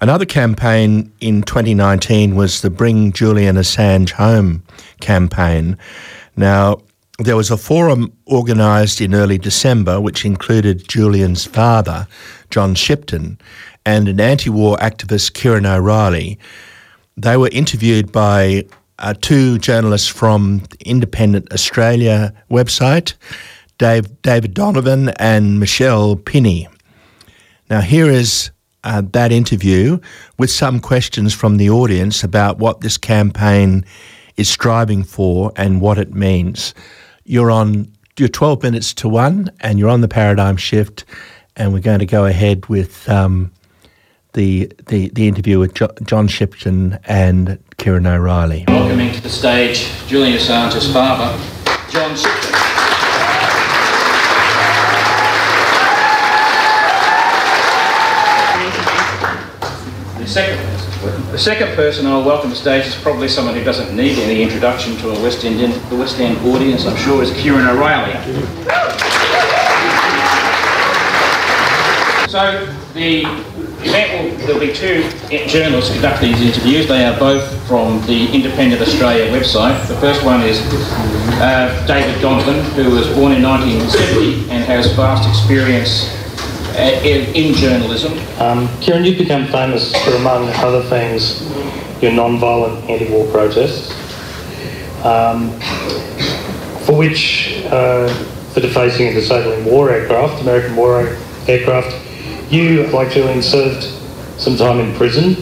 [0.00, 4.62] Another campaign in 2019 was the Bring Julian Assange Home
[5.00, 5.76] campaign.
[6.36, 6.78] Now,
[7.18, 12.06] there was a forum organised in early December which included Julian's father,
[12.50, 13.38] John Shipton,
[13.84, 16.38] and an anti war activist, Ciaron O'Reilly.
[17.16, 18.66] They were interviewed by
[18.98, 23.14] uh, two journalists from Independent Australia website,
[23.78, 26.66] Dave, David Donovan and Michelle Pini.
[27.70, 28.50] Now, here is
[28.84, 29.98] uh, that interview
[30.38, 33.84] with some questions from the audience about what this campaign
[34.36, 36.74] is striving for and what it means.
[37.24, 41.04] You're on you're 12 minutes to one, and you're on the paradigm shift,
[41.54, 43.52] and we're going to go ahead with um,
[44.32, 48.64] the, the the interview with jo- John Shipton and Ciaron O'Reilly.
[48.66, 51.30] Welcoming to the stage Julian Assange's father,
[51.92, 52.54] John Shipton.
[60.26, 60.58] second,
[61.30, 64.42] the second person I'll welcome to the stage is probably someone who doesn't need any
[64.42, 68.12] introduction to a West End, the West End audience, I'm sure, is Kieran O'Reilly.
[72.28, 73.24] So the
[73.82, 75.08] there'll be two
[75.46, 76.88] journalists conduct these interviews.
[76.88, 79.86] They are both from the Independent Australia website.
[79.88, 80.60] The first one is
[81.40, 86.08] uh, David Donovan, who was born in 1970 and has vast experience
[86.76, 88.12] uh, in, in journalism.
[88.40, 91.42] Um, Ciaron, you've become famous for, among other things,
[92.02, 93.92] your non-violent anti-war protests,
[95.04, 95.50] um,
[96.86, 98.08] for which, uh,
[98.52, 101.16] for defacing and disabling war aircraft, American war
[101.46, 102.07] aircraft,
[102.50, 103.84] you, like Julian, served
[104.40, 105.36] some time in prison.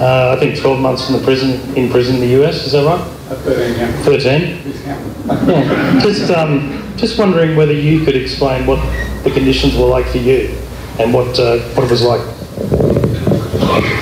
[0.00, 2.66] Uh, I think 12 months in the prison in prison in the US.
[2.66, 3.00] Is that right?
[3.28, 3.78] 13.
[3.78, 4.02] Yeah.
[4.02, 4.40] 13.
[4.84, 6.00] Yeah.
[6.02, 8.80] Just um, just wondering whether you could explain what
[9.24, 10.56] the conditions were like for you
[10.98, 12.20] and what, uh, what it was like.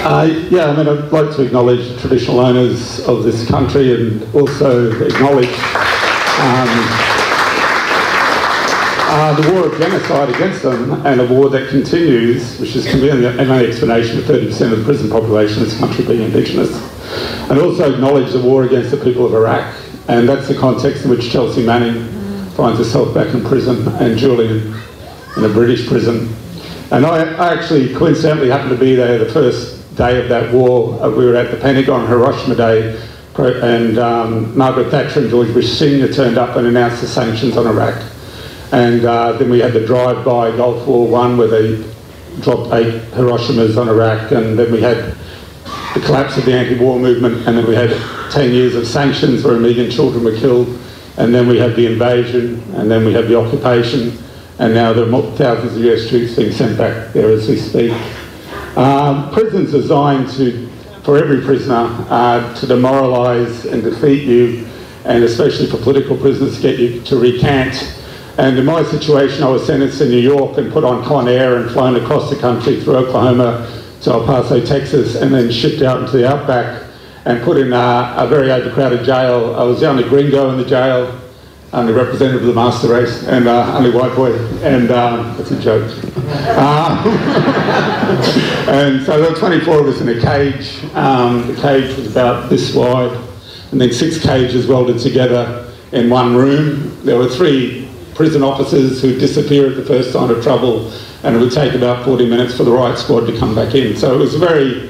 [0.05, 4.35] Uh, yeah, I mean, I'd like to acknowledge the traditional owners of this country and
[4.35, 5.49] also acknowledge
[6.41, 7.12] um,
[9.33, 13.11] uh, the war of genocide against them and a war that continues, which is the
[13.11, 16.71] an explanation for 30% of the prison population in this country being indigenous.
[17.51, 19.75] And also acknowledge the war against the people of Iraq.
[20.09, 22.07] And that's the context in which Chelsea Manning
[22.53, 24.75] finds herself back in prison and Julian
[25.37, 26.35] in a British prison.
[26.91, 31.03] And I, I actually coincidentally happened to be there the first day of that war.
[31.03, 33.03] Uh, we were at the Pentagon Hiroshima Day,
[33.39, 36.13] and um, Margaret Thatcher and George Bush Sr.
[36.13, 38.12] turned up and announced the sanctions on Iraq.
[38.73, 41.77] And uh, then we had the drive-by Gulf War One, where they
[42.41, 45.15] dropped eight Hiroshimas on Iraq, and then we had
[45.95, 47.91] the collapse of the anti-war movement, and then we had
[48.33, 50.79] 10 years of sanctions where a million children were killed
[51.17, 54.17] and then we had the invasion, and then we had the occupation,
[54.59, 57.93] and now there are thousands of US troops being sent back there as we speak.
[58.77, 60.69] Um, prisons are designed to,
[61.03, 64.67] for every prisoner, uh, to demoralise and defeat you,
[65.05, 67.99] and especially for political prisoners, to get you to recant.
[68.39, 71.59] And in my situation, I was sentenced in New York and put on Con Air
[71.59, 73.69] and flown across the country through Oklahoma
[74.03, 76.89] to El Paso, Texas, and then shipped out into the outback
[77.25, 79.55] and put in a, a very overcrowded jail.
[79.55, 81.21] I was the only gringo in the jail,
[81.75, 84.35] only representative of the master race, and uh, only white boy.
[84.63, 85.91] And um, that's a joke.
[86.17, 87.05] Uh,
[88.69, 90.83] and so there were 24 of us in a cage.
[90.95, 93.13] Um, the cage was about this wide,
[93.73, 96.99] and then six cages welded together in one room.
[97.05, 97.82] There were three
[98.15, 100.91] prison officers who disappear at the first sign of trouble,
[101.23, 103.97] and it would take about 40 minutes for the riot squad to come back in.
[103.97, 104.89] So it was a very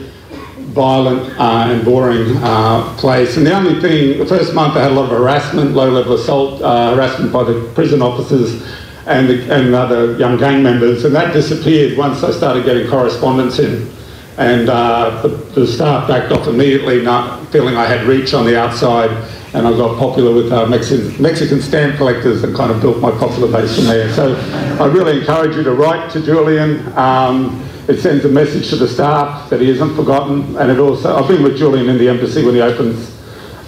[0.73, 3.37] violent uh, and boring uh, place.
[3.37, 6.63] And the only thing, the first month I had a lot of harassment, low-level assault,
[6.63, 8.63] uh, harassment by the prison officers
[9.07, 13.59] and, the, and other young gang members, and that disappeared once I started getting correspondence
[13.59, 13.91] in.
[14.39, 18.59] And uh, the, the staff backed off immediately, not feeling I had reach on the
[18.59, 19.11] outside,
[19.55, 23.11] and I got popular with uh, Mexican, Mexican stamp collectors and kind of built my
[23.11, 24.13] popular base from there.
[24.15, 24.35] So
[24.81, 26.87] I really encourage you to write to Julian.
[26.97, 31.17] Um, it sends a message to the staff that he isn't forgotten, and it also,
[31.17, 33.22] I've been with Julian in the embassy when he opens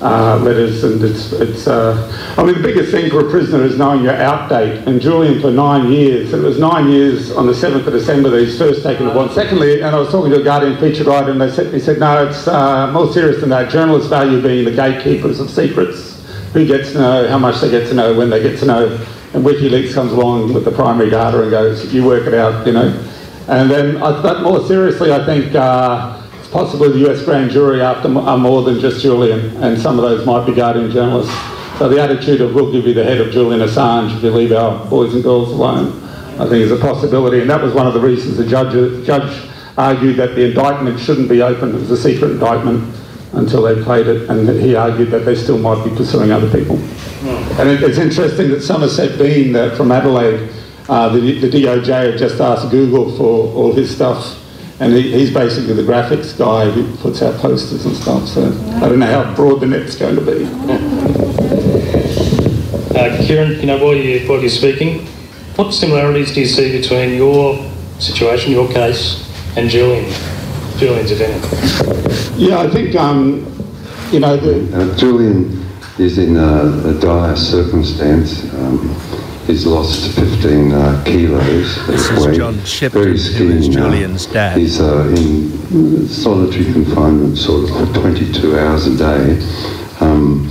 [0.05, 1.97] uh, letters, and it's, it's uh,
[2.37, 5.41] I mean, the biggest thing for a prisoner is knowing your out date, and Julian
[5.41, 8.59] for nine years, and it was nine years on the 7th of December that he's
[8.59, 9.33] first taken a bond.
[9.33, 11.99] Secondly, and I was talking to a Guardian feature writer, and they said, he said,
[11.99, 13.71] no, it's uh, more serious than that.
[13.71, 16.13] Journalists value being the gatekeepers of secrets.
[16.53, 18.95] Who gets to know, how much they get to know, when they get to know.
[19.33, 22.73] And WikiLeaks comes along with the primary data and goes, you work it out, you
[22.73, 22.91] know.
[23.49, 26.24] And then, but more seriously, I think uh,
[26.55, 30.25] possibly the US grand jury after are more than just Julian, and some of those
[30.25, 31.35] might be Guardian journalists.
[31.79, 34.53] So the attitude of we'll give you the head of Julian Assange if you leave
[34.53, 36.01] our boys and girls alone,
[36.39, 37.41] I think is a possibility.
[37.41, 41.29] And that was one of the reasons the judge, judge argued that the indictment shouldn't
[41.29, 41.71] be open.
[41.75, 42.95] It was a secret indictment
[43.33, 46.77] until they played it, and he argued that they still might be pursuing other people.
[47.59, 50.51] And it, it's interesting that Somerset Bean uh, from Adelaide,
[50.89, 54.41] uh, the, the DOJ had just asked Google for all his stuff,
[54.81, 58.27] and he, he's basically the graphics guy who puts out posters and stuff.
[58.27, 58.47] So
[58.77, 60.45] I don't know how broad the net's going to be.
[62.95, 65.07] Uh, Ciaron, you know, while, you, while you're speaking,
[65.57, 67.57] what similarities do you see between your
[67.99, 70.13] situation, your case, and Julian?
[70.79, 71.39] Julian's, if any?
[72.37, 73.47] Yeah, I think um,
[74.11, 75.65] you know the, Uh, Julian
[75.99, 78.43] is in a, a dire circumstance.
[78.55, 78.91] Um,
[79.47, 82.37] he's lost 15 uh, kilos This is weight.
[82.37, 83.69] John Very who skinny is.
[83.69, 84.59] Julian's dad.
[84.59, 89.39] He's uh, in solitary confinement sort of for 22 hours a day.
[90.01, 90.49] Um,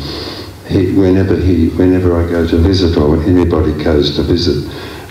[0.67, 4.63] he, whenever he, whenever I go to visit or anybody goes to visit,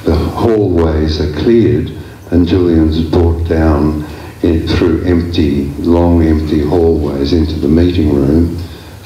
[0.04, 1.90] the hallways are cleared
[2.30, 4.04] and Julian's brought down
[4.42, 8.58] in, through empty, long empty hallways into the meeting room.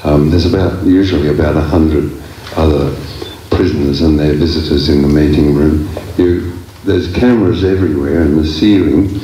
[0.03, 2.11] Um, there's about usually about a hundred
[2.55, 2.95] other
[3.57, 5.89] prisoners and their visitors in the meeting room.
[6.15, 6.53] You,
[6.85, 9.19] there's cameras everywhere in the ceiling,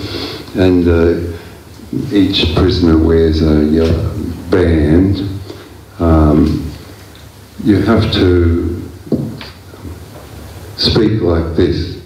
[0.56, 4.12] and uh, each prisoner wears a yellow
[4.50, 5.20] band.
[6.00, 6.72] Um,
[7.64, 8.82] you have to
[10.78, 12.02] speak like this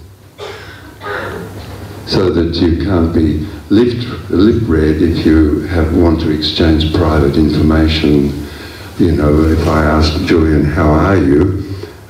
[2.07, 3.97] so that you can't be lip,
[4.29, 8.45] lip read if you have, want to exchange private information.
[8.99, 11.66] You know, if I ask Julian, how are you?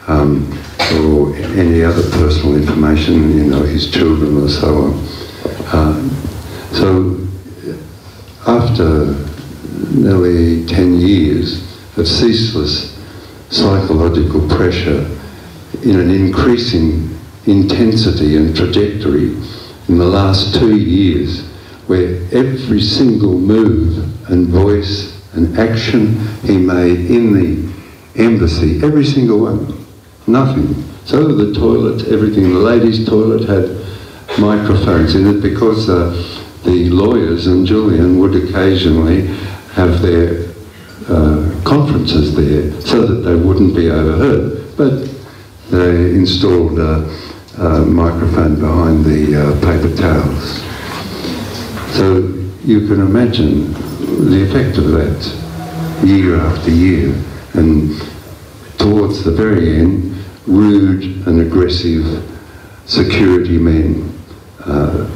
[0.07, 0.57] Um,
[0.95, 5.07] or any other personal information, you know, his children or so on.
[5.73, 6.09] Um,
[6.71, 7.27] so
[8.47, 9.13] after
[9.91, 11.61] nearly 10 years
[11.97, 12.97] of ceaseless
[13.49, 15.05] psychological pressure
[15.83, 19.35] in an increasing intensity and trajectory
[19.89, 21.45] in the last two years,
[21.87, 27.73] where every single move and voice and action he made in the
[28.21, 29.86] embassy, every single one,
[30.27, 30.83] nothing.
[31.05, 33.69] So the toilet, everything, the ladies' toilet had
[34.39, 36.11] microphones in it because uh,
[36.63, 39.27] the lawyers and Julian would occasionally
[39.73, 40.47] have their
[41.07, 44.75] uh, conferences there so that they wouldn't be overheard.
[44.75, 45.09] But
[45.69, 47.09] they installed a,
[47.57, 50.61] a microphone behind the uh, paper towels.
[51.95, 52.17] So
[52.63, 53.73] you can imagine
[54.29, 57.15] the effect of that year after year.
[57.53, 57.99] And
[58.77, 60.06] towards the very end,
[60.47, 62.23] rude and aggressive
[62.85, 64.17] security men,
[64.65, 65.09] uh,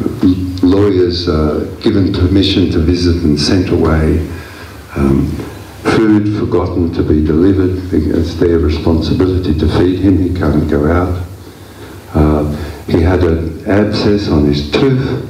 [0.62, 4.20] lawyers uh, given permission to visit and sent away,
[4.96, 5.26] um,
[5.96, 7.94] food forgotten to be delivered.
[7.94, 10.18] It's their responsibility to feed him.
[10.18, 11.26] He can't go out.
[12.14, 12.52] Uh,
[12.88, 15.28] he had an abscess on his tooth.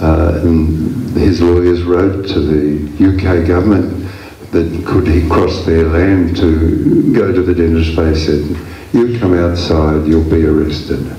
[0.00, 4.08] Uh, and his lawyers wrote to the UK government
[4.52, 7.96] that could he cross their land to go to the dentist.
[7.96, 11.14] They said, you come outside, you'll be arrested.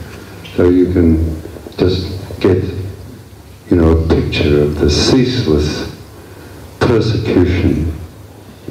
[0.56, 1.42] So you can
[1.78, 2.64] just get,
[3.70, 5.96] you know, a picture of the ceaseless
[6.80, 7.94] persecution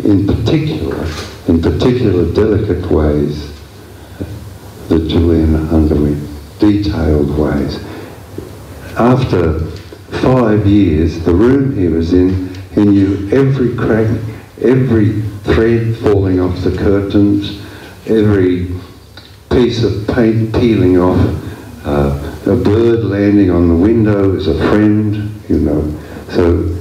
[0.05, 1.05] in particular,
[1.49, 3.53] in particular delicate ways
[4.89, 6.29] that Julian underwent,
[6.59, 7.83] detailed ways.
[8.97, 9.61] After
[10.23, 14.09] five years, the room he was in, he knew every crack,
[14.63, 17.61] every thread falling off the curtains,
[18.07, 18.78] every
[19.59, 21.19] piece of paint peeling off,
[21.85, 25.83] uh, a bird landing on the window is a friend, you know.
[26.29, 26.79] So,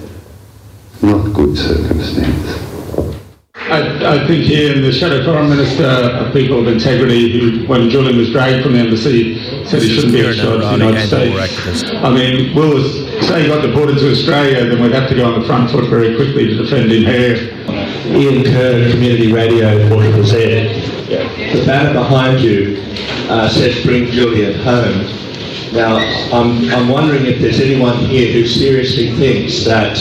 [1.01, 2.63] not good circumstance.
[3.55, 7.89] I, I, think here in the Shadow Foreign Minister of People of Integrity, who, when
[7.89, 11.83] Julian was dragged from the embassy, said he shouldn't be extradited to the United States.
[11.95, 12.83] I mean, Will
[13.23, 15.89] say he got deported to Australia, then we'd have to go on the front foot
[15.89, 17.57] very quickly to defend him here.
[18.15, 20.86] Ian Curr, Community Radio, 4 Triple Z.
[21.07, 22.83] The banner behind you
[23.29, 25.05] uh, says bring Julian home.
[25.71, 25.95] Now,
[26.33, 29.97] I'm, I'm wondering if there's anyone here who seriously thinks that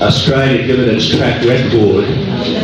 [0.00, 2.04] Australia, given its track record,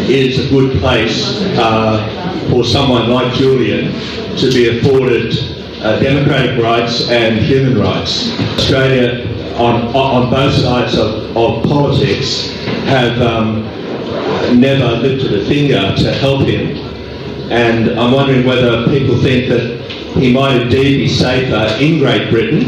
[0.09, 1.23] is a good place
[1.59, 3.93] uh, for someone like Julian
[4.39, 5.35] to be afforded
[5.83, 8.33] uh, democratic rights and human rights.
[8.57, 12.55] Australia, on, on both sides of, of politics,
[12.87, 13.65] have um,
[14.59, 16.90] never lifted a finger to help him.
[17.51, 19.81] And I'm wondering whether people think that
[20.15, 22.61] he might indeed be safer in Great Britain,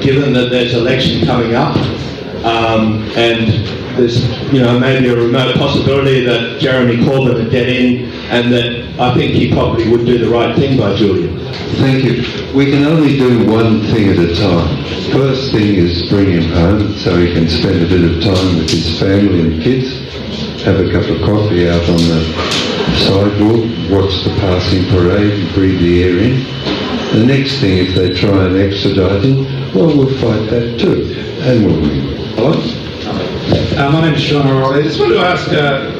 [0.00, 1.76] given that there's election coming up,
[2.44, 3.66] um, and
[3.96, 9.00] there's you know maybe a remote possibility that Jeremy Corbyn would get in, and that
[9.00, 11.38] I think he probably would do the right thing by Julian.
[11.82, 12.22] Thank you.
[12.54, 14.84] We can only do one thing at a time.
[15.10, 18.70] First thing is bring him home so he can spend a bit of time with
[18.70, 24.30] his family and kids, have a cup of coffee out on the sidewalk, watch the
[24.40, 27.18] passing parade, breathe the air in.
[27.18, 29.44] The next thing, if they try and extradite him,
[29.74, 32.16] well, we'll fight that too, and we'll win.
[32.36, 32.52] Hello?
[33.76, 34.80] Uh, my name is Sean O'Reilly.
[34.80, 35.90] I just wanted to ask uh,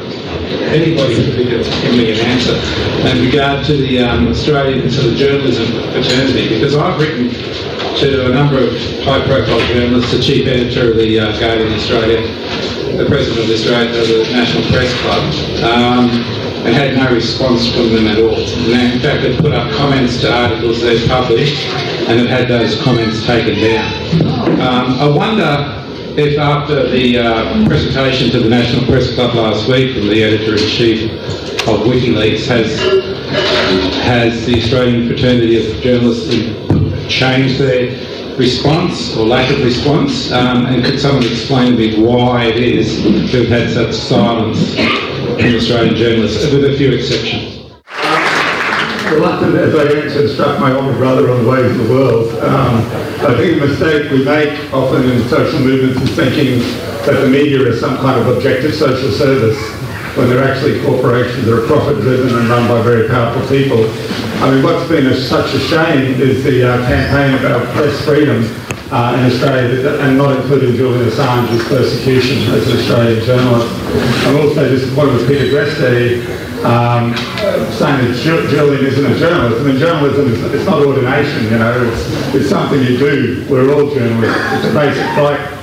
[0.71, 2.55] anybody who could give me an answer
[3.09, 7.29] in regard to the um, Australian sort of journalism fraternity, because I've written
[7.99, 8.71] to a number of
[9.03, 12.21] high-profile journalists, the chief editor of the uh, Guardian Australia,
[12.97, 15.23] the president of the, Australia, of the National Press Club,
[15.63, 18.37] um, and had no response from them at all.
[18.37, 21.67] And in fact, they've put up comments to articles they've published
[22.07, 24.61] and have had those comments taken down.
[24.61, 25.83] Um, I wonder
[26.17, 31.11] if after the uh, presentation to the National Press Club last week from the editor-in-chief
[31.67, 32.79] of WikiLeaks, has
[34.03, 36.29] has the Australian fraternity of journalists
[37.11, 40.31] changed their response or lack of response?
[40.31, 43.03] Um, and could someone explain to me why it is
[43.33, 44.75] we've had such silence
[45.39, 47.53] from Australian journalists, with a few exceptions?
[49.11, 52.31] reluctant as I answered struck my older brother on the way to the world.
[52.39, 52.81] Um,
[53.21, 56.59] I think a mistake we make often in social movements is thinking
[57.05, 59.57] that the media is some kind of objective social service
[60.17, 63.85] when they're actually corporations that are profit-driven and run by very powerful people.
[64.43, 68.43] I mean, what's been a, such a shame is the uh, campaign about press freedom
[68.91, 73.69] uh, in Australia, and not including Julian Assange's persecution as an Australian journalist.
[74.27, 77.15] I'm also disappointed with Peter Greste um,
[77.73, 78.17] saying that
[78.49, 79.61] Julian isn't a journalist.
[79.61, 83.45] I mean, journalism is it's not ordination, you know, it's, it's something you do.
[83.49, 84.39] We're all journalists.
[84.53, 85.53] It's a basic right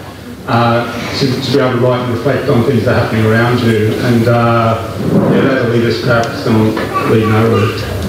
[0.47, 3.61] uh, to, to, be able to write and reflect on things that are happening around
[3.61, 3.95] you.
[3.95, 4.99] And uh,
[5.33, 7.99] yeah, that elitist crap is going to lead nowhere.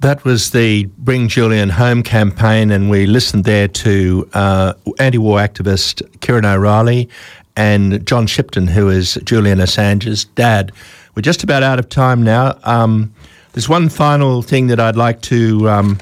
[0.00, 5.38] That was the Bring Julian Home campaign, and we listened there to uh, anti war
[5.38, 7.08] activist Ciaron O'Reilly
[7.56, 10.70] and John Shipton, who is Julian Assange's dad.
[11.14, 12.58] We're just about out of time now.
[12.64, 13.14] Um,
[13.52, 15.98] there's one final thing that I'd like to um,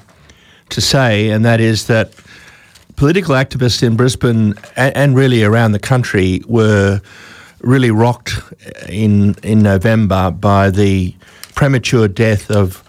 [0.70, 2.12] to say, and that is that
[2.96, 7.00] political activists in Brisbane and, and really around the country were
[7.60, 8.32] really rocked
[8.88, 11.14] in in November by the
[11.54, 12.83] premature death of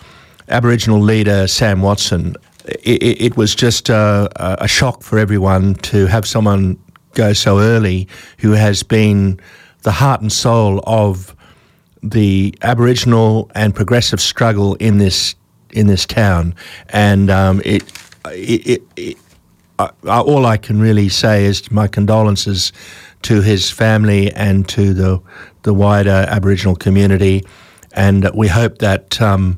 [0.49, 2.35] Aboriginal leader Sam Watson.
[2.65, 4.29] It, it, was just a,
[4.63, 6.79] a shock for everyone to have someone
[7.13, 8.07] go so early
[8.39, 9.39] who has been
[9.83, 11.35] the heart and soul of
[12.01, 15.35] the Aboriginal and progressive struggle in this
[15.71, 16.55] in this town,
[16.89, 17.83] and um, it,
[18.27, 19.17] it, it,
[20.07, 22.71] all I can really say is my condolences
[23.23, 25.21] to his family and to the
[25.63, 27.43] the wider Aboriginal community,
[27.93, 29.57] and we hope that um,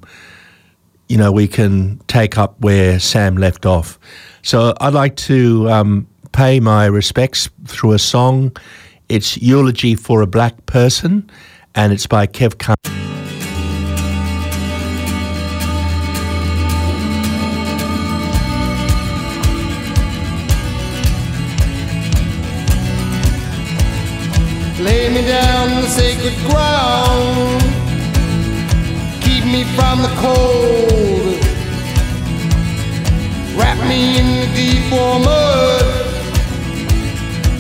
[1.08, 4.00] you know we can take up where Sam left off.
[4.42, 8.56] So I'd like to um, pay my respects through a song.
[9.10, 11.30] It's eulogy for a black person,
[11.76, 12.58] and it's by Kev.
[12.58, 12.76] Kun-
[34.90, 35.86] mud.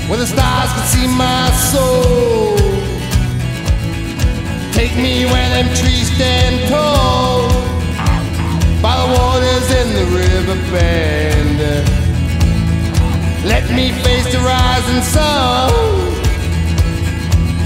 [0.07, 2.57] Where the stars can see my soul.
[4.71, 7.49] Take me where them trees stand tall.
[8.81, 11.59] By the waters in the river bend.
[13.45, 16.07] Let me face the rising sun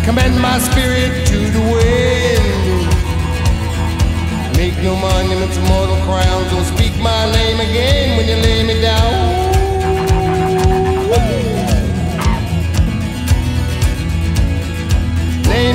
[0.04, 2.88] commend my spirit to the wind.
[4.58, 9.31] Make no monuments, mortal crowns, don't speak my name again when you lay me down.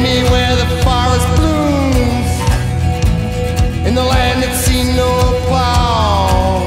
[0.07, 2.31] Me where the forest blooms,
[3.87, 5.11] in the land that's seen no
[5.49, 6.63] plow,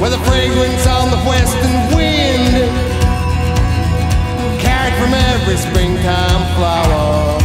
[0.00, 2.86] where the fragrance on the western wind
[4.58, 7.38] Carried from every springtime flower.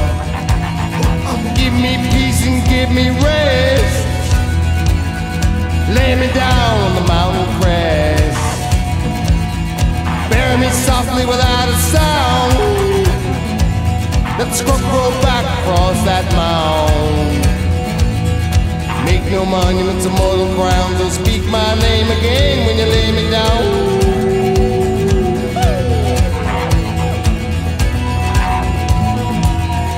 [1.59, 3.99] Give me peace and give me rest.
[5.95, 8.43] Lay me down on the mountain crest.
[10.31, 12.90] Bury me softly without a sound.
[14.41, 17.45] Let the scrub grow back across that mound.
[19.05, 20.97] Make no monuments of mortal ground.
[20.97, 23.61] Don't speak my name again when you lay me down.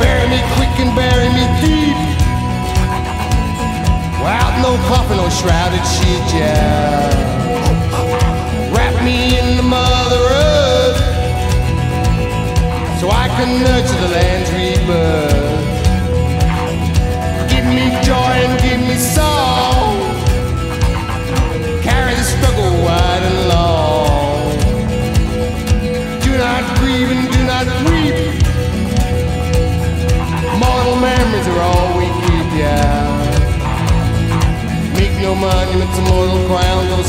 [0.03, 1.95] bury me quick and bury me deep.
[4.19, 7.42] Without no coffin or shrouded sheet, yeah.
[13.37, 15.61] Can nurture the land's rebirth.
[17.51, 19.95] Give me joy and give me song.
[21.81, 24.43] Carry the struggle wide and long.
[26.25, 28.33] Do not grieve and do not weep
[30.65, 33.03] mortal memories are all we keep, yeah.
[34.97, 37.05] Make no monuments of mortal crowns, don't